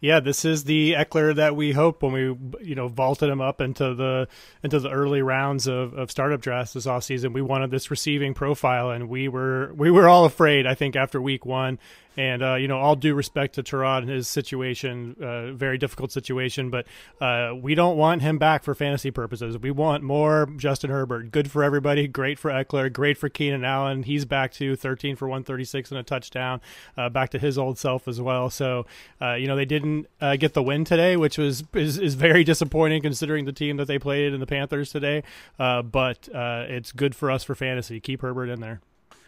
[0.00, 3.60] Yeah, this is the Ekeler that we hope when we you know vaulted him up
[3.60, 4.28] into the
[4.62, 7.34] into the early rounds of, of startup drafts this offseason.
[7.34, 10.66] We wanted this receiving profile, and we were we were all afraid.
[10.66, 11.78] I think after week one,
[12.16, 16.12] and uh, you know, all due respect to Tyrod and his situation, uh, very difficult
[16.12, 16.86] situation, but
[17.20, 19.56] uh, we don't want him back for fantasy purposes.
[19.58, 21.30] We want more Justin Herbert.
[21.30, 22.08] Good for everybody.
[22.08, 22.92] Great for Ekeler.
[22.92, 24.02] Great for Keenan Allen.
[24.02, 26.60] He's back to 13 for 136 and a touchdown.
[26.96, 28.50] Uh, back to his old self as well.
[28.50, 28.86] So
[29.22, 29.89] uh, you know, they didn't
[30.20, 33.86] uh, get the win today, which was is, is very disappointing considering the team that
[33.86, 35.22] they played in the Panthers today.
[35.58, 38.00] but it's good for us for fantasy.
[38.00, 38.80] Keep Herbert in there.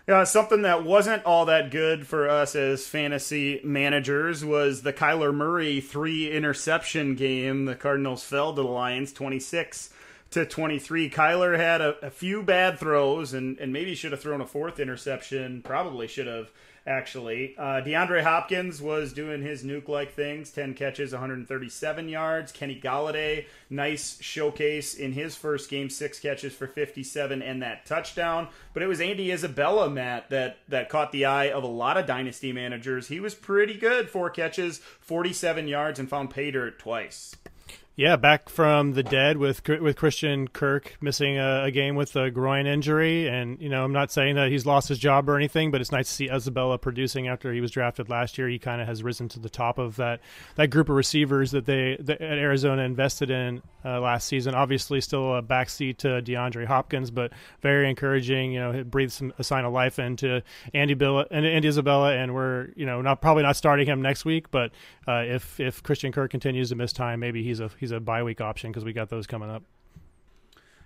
[0.09, 5.33] Yeah, something that wasn't all that good for us as fantasy managers was the Kyler
[5.33, 7.67] Murray three interception game.
[7.67, 9.91] The Cardinals fell to the Lions 26
[10.33, 11.09] to 23.
[11.09, 14.81] Kyler had a, a few bad throws and, and maybe should have thrown a fourth
[14.81, 15.63] interception.
[15.63, 16.51] Probably should have
[16.87, 17.55] actually.
[17.57, 22.53] Uh, DeAndre Hopkins was doing his Nuk like things 10 catches, 137 yards.
[22.53, 28.49] Kenny Golladay, nice showcase in his first game, six catches for 57 and that touchdown.
[28.75, 32.07] But it was Andy Isabella, Matt, that, that caught the eye of a lot of
[32.07, 33.09] dynasty managers.
[33.09, 37.37] He was pretty good, four catches, 47 yards, and found pay dirt twice.
[37.95, 42.31] Yeah, back from the dead with with Christian Kirk missing a, a, game with a
[42.31, 45.71] groin injury, and you know I'm not saying that he's lost his job or anything,
[45.71, 48.49] but it's nice to see Isabella producing after he was drafted last year.
[48.49, 50.21] He kind of has risen to the top of that
[50.57, 54.55] that group of receivers that they that Arizona invested in uh, last season.
[54.55, 57.31] Obviously, still a backseat to DeAndre Hopkins, but
[57.61, 58.53] very encouraging.
[58.53, 62.15] You know, it breathes some, a sign of life into Andy Bill and Andy Isabella,
[62.15, 64.73] and we're you know not probably not starting him next week, but
[65.07, 68.23] uh, if if Christian Kirk continues to miss time, maybe he's a he's a bye
[68.23, 69.63] week option because we got those coming up.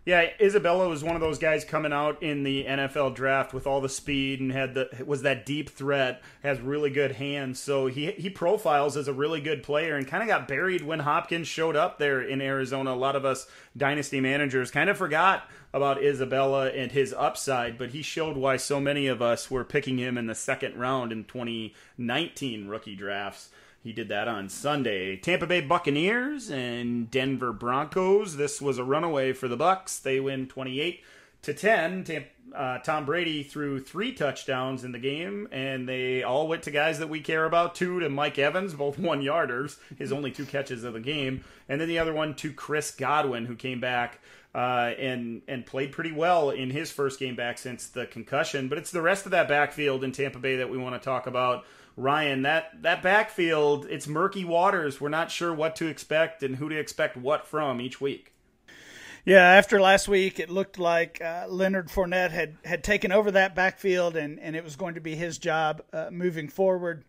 [0.06, 3.80] Yeah, Isabella was one of those guys coming out in the NFL draft with all
[3.80, 7.58] the speed and had the was that deep threat, has really good hands.
[7.58, 11.00] So he he profiles as a really good player and kind of got buried when
[11.00, 12.92] Hopkins showed up there in Arizona.
[12.92, 17.90] A lot of us dynasty managers kind of forgot about Isabella and his upside, but
[17.90, 21.24] he showed why so many of us were picking him in the second round in
[21.24, 23.50] 2019 rookie drafts.
[23.86, 25.16] He did that on Sunday.
[25.16, 28.36] Tampa Bay Buccaneers and Denver Broncos.
[28.36, 30.02] This was a runaway for the Bucs.
[30.02, 31.04] They win 28
[31.42, 32.02] to 10.
[32.54, 36.98] Uh, Tom Brady threw three touchdowns in the game, and they all went to guys
[36.98, 37.74] that we care about.
[37.74, 41.80] Two to Mike Evans, both one yarders, his only two catches of the game, and
[41.80, 44.20] then the other one to Chris Godwin, who came back
[44.54, 48.68] uh, and and played pretty well in his first game back since the concussion.
[48.68, 51.26] But it's the rest of that backfield in Tampa Bay that we want to talk
[51.26, 51.64] about.
[51.96, 55.00] Ryan, that that backfield, it's murky waters.
[55.00, 58.32] We're not sure what to expect and who to expect what from each week.
[59.26, 63.56] Yeah, after last week, it looked like uh, Leonard Fournette had, had taken over that
[63.56, 67.02] backfield, and, and it was going to be his job uh, moving forward.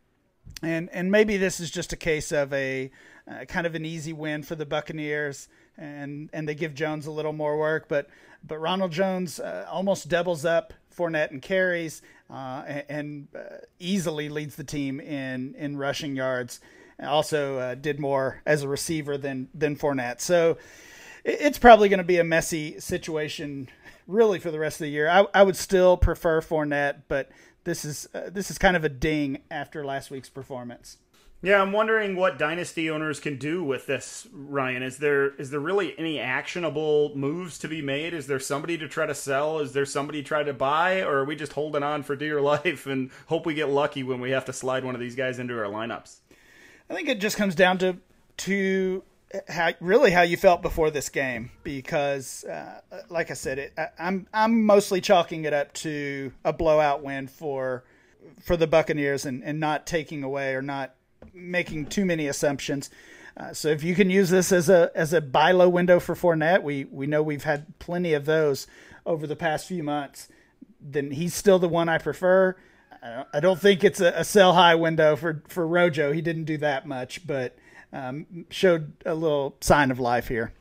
[0.63, 2.89] And and maybe this is just a case of a
[3.30, 5.47] uh, kind of an easy win for the Buccaneers,
[5.78, 7.88] and and they give Jones a little more work.
[7.88, 8.09] But
[8.43, 12.01] but Ronald Jones uh, almost doubles up Fournette and carries,
[12.32, 16.61] uh, and, and uh, easily leads the team in in rushing yards.
[16.99, 20.20] Also did more as a receiver than than Fournette.
[20.20, 20.57] So
[21.28, 23.69] it's probably going to be a messy situation,
[24.07, 25.09] really, for the rest of the year.
[25.09, 27.30] I, I would still prefer Fournette, but
[27.65, 30.97] this is uh, this is kind of a ding after last week's performance.
[31.43, 34.82] Yeah, I'm wondering what dynasty owners can do with this, Ryan.
[34.82, 38.13] Is there is there really any actionable moves to be made?
[38.13, 39.59] Is there somebody to try to sell?
[39.59, 42.39] Is there somebody to try to buy, or are we just holding on for dear
[42.53, 45.39] life and hope we get lucky when we have to slide one of these guys
[45.39, 46.19] into our lineups?
[46.89, 47.97] I think it just comes down to
[48.38, 49.03] to
[49.49, 53.88] how really how you felt before this game because, uh, like I said, it, I,
[53.99, 57.84] I'm I'm mostly chalking it up to a blowout win for
[58.41, 60.95] for the Buccaneers and, and not taking away or not
[61.34, 62.89] making too many assumptions.
[63.36, 66.15] Uh, so if you can use this as a as a buy low window for
[66.15, 68.65] Fournette, we we know we've had plenty of those
[69.05, 70.30] over the past few months.
[70.80, 72.55] Then he's still the one I prefer.
[73.34, 76.11] I don't think it's a, a sell high window for for Rojo.
[76.11, 77.55] He didn't do that much, but
[77.98, 80.54] um, showed a little sign of life here.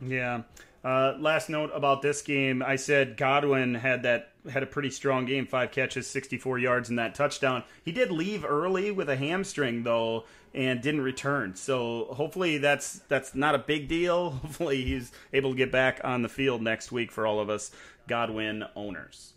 [0.00, 0.42] Yeah.
[0.82, 5.26] Uh, last note about this game, I said Godwin had that had a pretty strong
[5.26, 7.64] game, five catches, 64 yards, and that touchdown.
[7.84, 11.54] He did leave early with a hamstring though, and didn't return.
[11.54, 14.30] So hopefully that's that's not a big deal.
[14.42, 17.70] Hopefully he's able to get back on the field next week for all of us
[18.08, 19.34] Godwin owners.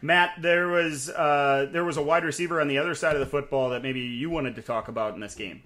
[0.00, 3.26] Matt, there was uh, there was a wide receiver on the other side of the
[3.26, 5.62] football that maybe you wanted to talk about in this game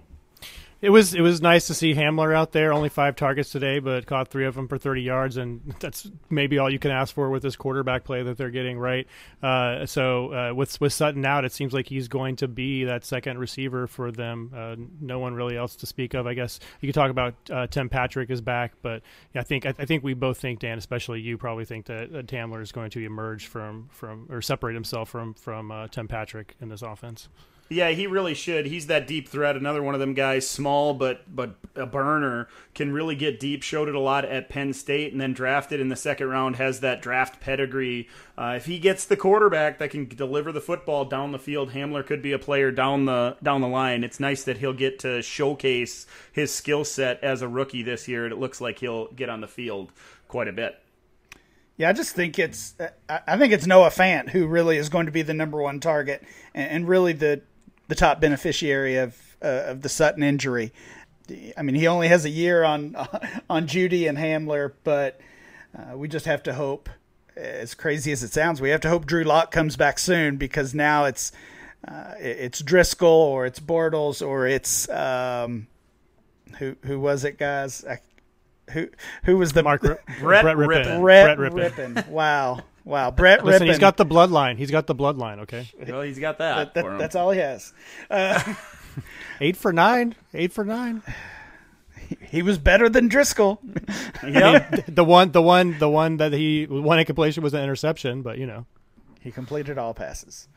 [0.81, 2.73] it was it was nice to see Hamler out there.
[2.73, 6.57] Only five targets today, but caught three of them for 30 yards, and that's maybe
[6.57, 9.07] all you can ask for with this quarterback play that they're getting right.
[9.41, 13.05] Uh, so uh, with with Sutton out, it seems like he's going to be that
[13.05, 14.51] second receiver for them.
[14.55, 16.27] Uh, no one really else to speak of.
[16.27, 19.01] I guess you could talk about uh, Tim Patrick is back, but
[19.33, 22.21] I think I, I, think we both think Dan, especially you, probably think that uh,
[22.23, 26.55] Hamler is going to emerge from from or separate himself from from uh, Tim Patrick
[26.59, 27.29] in this offense.
[27.67, 28.67] Yeah, he really should.
[28.67, 29.55] He's that deep threat.
[29.55, 33.63] Another one of them guys, small but but a burner, can really get deep.
[33.63, 36.57] Showed it a lot at Penn State, and then drafted in the second round.
[36.57, 38.07] Has that draft pedigree.
[38.37, 42.05] Uh, if he gets the quarterback that can deliver the football down the field, Hamler
[42.05, 44.03] could be a player down the down the line.
[44.03, 48.25] It's nice that he'll get to showcase his skill set as a rookie this year.
[48.25, 49.91] And it looks like he'll get on the field
[50.27, 50.79] quite a bit.
[51.77, 52.75] Yeah, I just think it's
[53.09, 56.23] I think it's Noah Fant who really is going to be the number one target
[56.53, 57.41] and really the
[57.87, 60.71] the top beneficiary of uh, of the Sutton injury.
[61.57, 62.95] I mean, he only has a year on
[63.49, 65.19] on Jeudy and Hamler, but
[65.77, 66.89] uh, we just have to hope
[67.35, 70.73] as crazy as it sounds, we have to hope Drew Lock comes back soon because
[70.73, 71.31] now it's
[71.87, 75.67] uh, it's Driskel or it's Bortles or it's um,
[76.57, 77.83] who who was it, guys?
[77.87, 77.99] I,
[78.71, 78.87] who
[79.23, 80.67] who was the Mark Brett, Brett Rypien.
[80.67, 81.01] Rypien.
[81.01, 81.93] Brett, Brett Rypien.
[81.93, 82.07] Rypien.
[82.07, 83.71] Wow, wow, Brett Listen, Rypien.
[83.71, 84.57] he's got the bloodline.
[84.57, 85.39] He's got the bloodline.
[85.39, 86.73] Okay, Well, he's got that.
[86.73, 86.97] that, for him.
[86.97, 87.73] that's all he has.
[88.09, 88.53] Uh,
[89.41, 90.15] eight for nine.
[90.33, 91.01] Eight for nine.
[92.29, 93.57] He was better than Driskel.
[94.23, 94.85] Yep.
[94.95, 98.45] The one, the one, the one that he one incompletion was an interception, but you
[98.45, 98.67] know.
[99.21, 100.47] he completed all passes.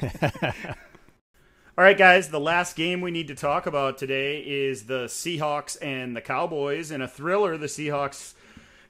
[1.78, 5.78] All right, guys, the last game we need to talk about today is the Seahawks
[5.80, 6.90] and the Cowboys.
[6.90, 8.34] In a thriller, the Seahawks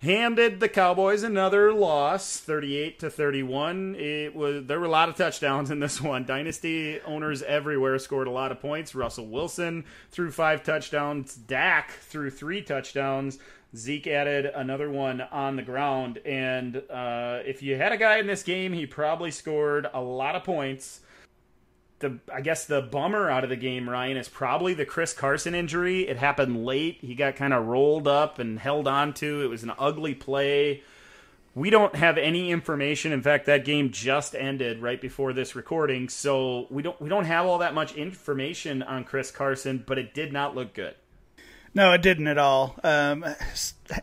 [0.03, 3.95] handed the Cowboys another loss, 38 to 31.
[3.97, 6.25] It was there were a lot of touchdowns in this one.
[6.25, 8.95] Dynasty owners everywhere scored a lot of points.
[8.95, 13.39] Russell Wilson threw 5 touchdowns, Dak threw 3 touchdowns.
[13.77, 18.27] Zeke added another one on the ground, and uh, if you had a guy in
[18.27, 21.03] this game, he probably scored a lot of points
[22.01, 25.55] the I guess the bummer out of the game, Ryan, is probably the Chris Carson
[25.55, 26.09] injury.
[26.09, 26.99] It happened late.
[27.01, 29.43] He got kind of rolled up and held on to.
[29.45, 30.83] It was an ugly play.
[31.55, 33.13] We don't have any information.
[33.13, 37.27] In fact, that game just ended right before this recording, so we don't we don't
[37.27, 40.95] have all that much information on Chris Carson, but it did not look good.
[41.75, 42.77] No, it didn't at all.
[42.83, 43.25] Um,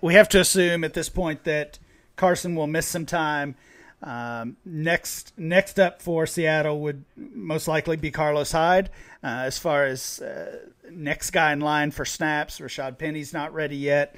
[0.02, 1.80] we have to assume at this point that
[2.16, 3.56] Carson will miss some time.
[4.02, 8.90] Um, next, next up for Seattle would most likely be Carlos Hyde.
[9.24, 10.60] Uh, as far as uh,
[10.92, 14.16] next guy in line for snaps, Rashad Penny's not ready yet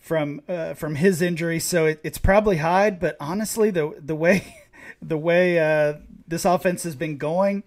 [0.00, 3.00] from uh, from his injury, so it, it's probably Hyde.
[3.00, 4.56] But honestly, the the way
[5.02, 5.94] the way uh,
[6.26, 7.62] this offense has been going,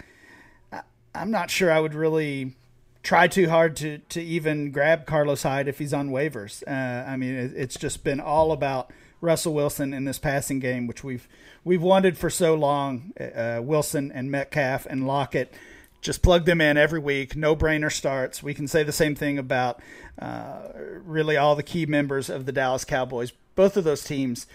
[0.71, 0.81] I,
[1.13, 2.55] I'm not sure I would really
[3.03, 6.63] try too hard to to even grab Carlos Hyde if he's on waivers.
[6.67, 10.87] Uh, I mean, it, it's just been all about Russell Wilson in this passing game,
[10.87, 11.27] which we've
[11.63, 13.13] we've wanted for so long.
[13.19, 15.53] Uh, Wilson and Metcalf and Lockett,
[16.01, 17.35] just plug them in every week.
[17.35, 18.41] No brainer starts.
[18.41, 19.79] We can say the same thing about
[20.19, 20.69] uh,
[21.05, 23.31] really all the key members of the Dallas Cowboys.
[23.55, 24.47] Both of those teams,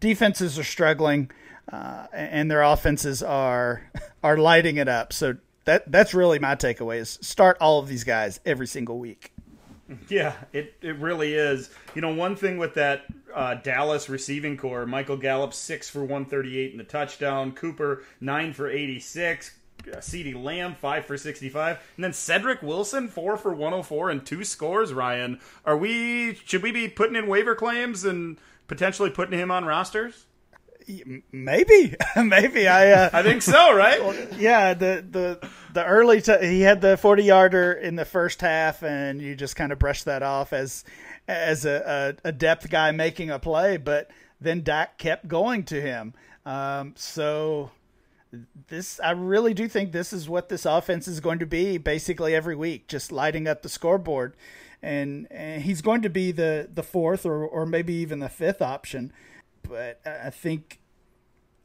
[0.00, 1.30] defenses are struggling,
[1.70, 3.90] uh, and their offenses are
[4.22, 5.12] are lighting it up.
[5.12, 9.33] So that that's really my takeaway: is start all of these guys every single week.
[10.08, 11.70] Yeah, it, it really is.
[11.94, 13.04] You know, one thing with that
[13.34, 18.02] uh, Dallas receiving corps, Michael Gallup six for one thirty eight in the touchdown, Cooper
[18.20, 19.56] nine for eighty six,
[19.92, 23.84] uh, CeeDee Lamb five for sixty five, and then Cedric Wilson four for one hundred
[23.84, 24.92] four and two scores.
[24.92, 29.64] Ryan, are we should we be putting in waiver claims and potentially putting him on
[29.64, 30.26] rosters?
[31.32, 32.90] Maybe, maybe I.
[32.90, 34.32] Uh, I think so, right?
[34.38, 38.82] yeah, the the the early t- he had the forty yarder in the first half,
[38.82, 40.84] and you just kind of brushed that off as
[41.26, 44.10] as a, a, a depth guy making a play, but
[44.40, 46.14] then Dak kept going to him.
[46.44, 47.70] Um, so
[48.68, 52.34] this I really do think this is what this offense is going to be basically
[52.34, 54.34] every week, just lighting up the scoreboard.
[54.82, 58.60] And, and he's going to be the, the fourth or, or maybe even the fifth
[58.60, 59.12] option.
[59.68, 60.80] But I think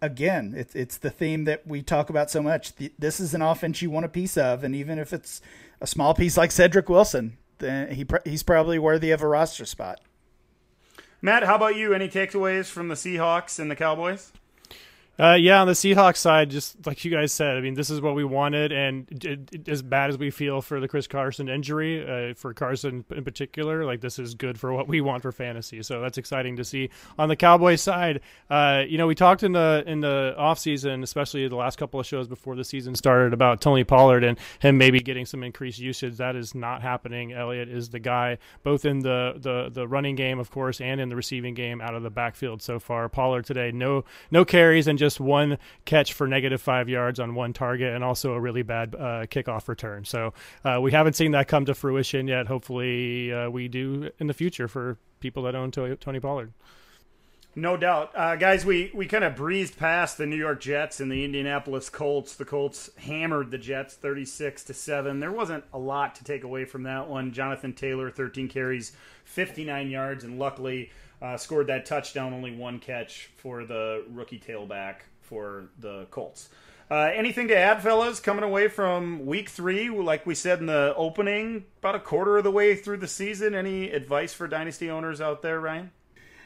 [0.02, 2.74] again, it's it's the theme that we talk about so much.
[2.98, 5.42] This is an offense you want a piece of, and even if it's
[5.82, 10.02] a small piece like Cedric Wilson, then he he's probably worthy of a roster spot.
[11.22, 11.94] Matt, how about you?
[11.94, 14.32] Any takeaways from the Seahawks and the Cowboys?
[15.20, 18.00] Uh, yeah, on the Seahawks side, just like you guys said, I mean, this is
[18.00, 21.50] what we wanted, and it, it, as bad as we feel for the Chris Carson
[21.50, 25.34] injury, uh, for Carson in particular, like this is good for what we want for
[25.34, 25.84] fantasy.
[25.84, 26.90] So that's exciting to see.
[27.18, 31.46] On the Cowboys side, uh, you know, we talked in the in the offseason, especially
[31.50, 35.02] the last couple of shows before the season started, about Tony Pollard and him maybe
[35.02, 36.16] getting some increased usage.
[36.16, 37.34] That is not happening.
[37.34, 41.10] Elliott is the guy, both in the the the running game, of course, and in
[41.10, 43.10] the receiving game out of the backfield so far.
[43.10, 47.34] Pollard today, no no carries and just just one catch for negative five yards on
[47.34, 50.06] one target and also a really bad uh, kickoff return.
[50.06, 50.34] So
[50.64, 52.48] uh, we haven't seen that come to fruition yet.
[52.48, 56.54] Hopefully, uh, we do in the future for people that own Tony Pollard.
[57.56, 58.64] No doubt, uh, guys.
[58.64, 62.36] We we kind of breezed past the New York Jets and the Indianapolis Colts.
[62.36, 65.20] The Colts hammered the Jets, thirty-six to seven.
[65.20, 67.34] There wasn't a lot to take away from that one.
[67.34, 68.92] Jonathan Taylor, thirteen carries,
[69.26, 70.92] fifty-nine yards, and luckily
[71.22, 72.34] uh, scored that touchdown.
[72.34, 76.50] Only one catch for the rookie tailback for the Colts.
[76.92, 78.20] Uh, anything to add, fellas?
[78.20, 82.44] Coming away from week three, like we said in the opening, about a quarter of
[82.44, 83.54] the way through the season.
[83.54, 85.92] Any advice for dynasty owners out there, Ryan?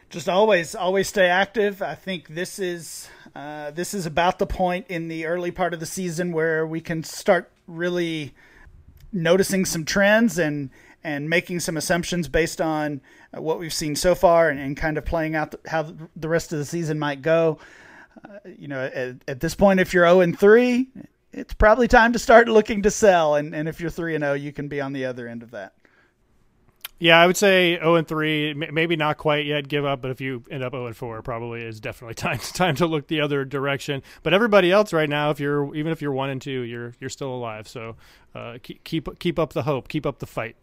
[0.10, 1.82] Just always, always stay active.
[1.82, 5.80] I think this is uh, this is about the point in the early part of
[5.80, 8.34] the season where we can start really
[9.14, 10.70] noticing some trends and
[11.04, 13.02] and making some assumptions based on
[13.32, 16.54] what we've seen so far and, and kind of playing out the, how the rest
[16.54, 17.60] of the season might go.
[18.24, 20.88] Uh, you know, at, at, this point, if you're 0 and 3,
[21.32, 23.36] it's probably time to start looking to sell.
[23.36, 25.52] And, and if you're 3 and 0, you can be on the other end of
[25.52, 25.74] that.
[27.00, 30.22] Yeah, I would say 0 and 3, maybe not quite yet give up, but if
[30.22, 33.44] you end up 0 and 4, probably is definitely time time to look the other
[33.44, 34.04] direction.
[34.22, 37.10] But everybody else right now, if you're even if you're 1 and 2, you're you're
[37.10, 37.68] still alive.
[37.68, 37.98] So
[38.34, 40.56] uh, keep keep keep up the hope, keep up the fight.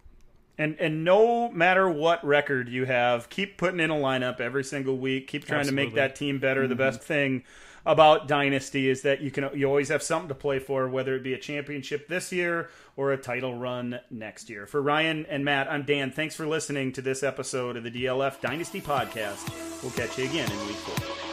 [0.61, 4.95] And and no matter what record you have, keep putting in a lineup every single
[4.95, 5.27] week.
[5.27, 5.85] Keep trying Absolutely.
[5.85, 6.61] to make that team better.
[6.61, 6.69] Mm-hmm.
[6.69, 7.43] The best thing
[7.83, 11.23] about Dynasty is that you can you always have something to play for, whether it
[11.23, 14.67] be a championship this year or a title run next year.
[14.67, 16.11] For Ryan and Matt, I'm Dan.
[16.11, 19.49] Thanks for listening to this episode of the DLF Dynasty Podcast.
[19.81, 21.30] We'll catch you again in week four.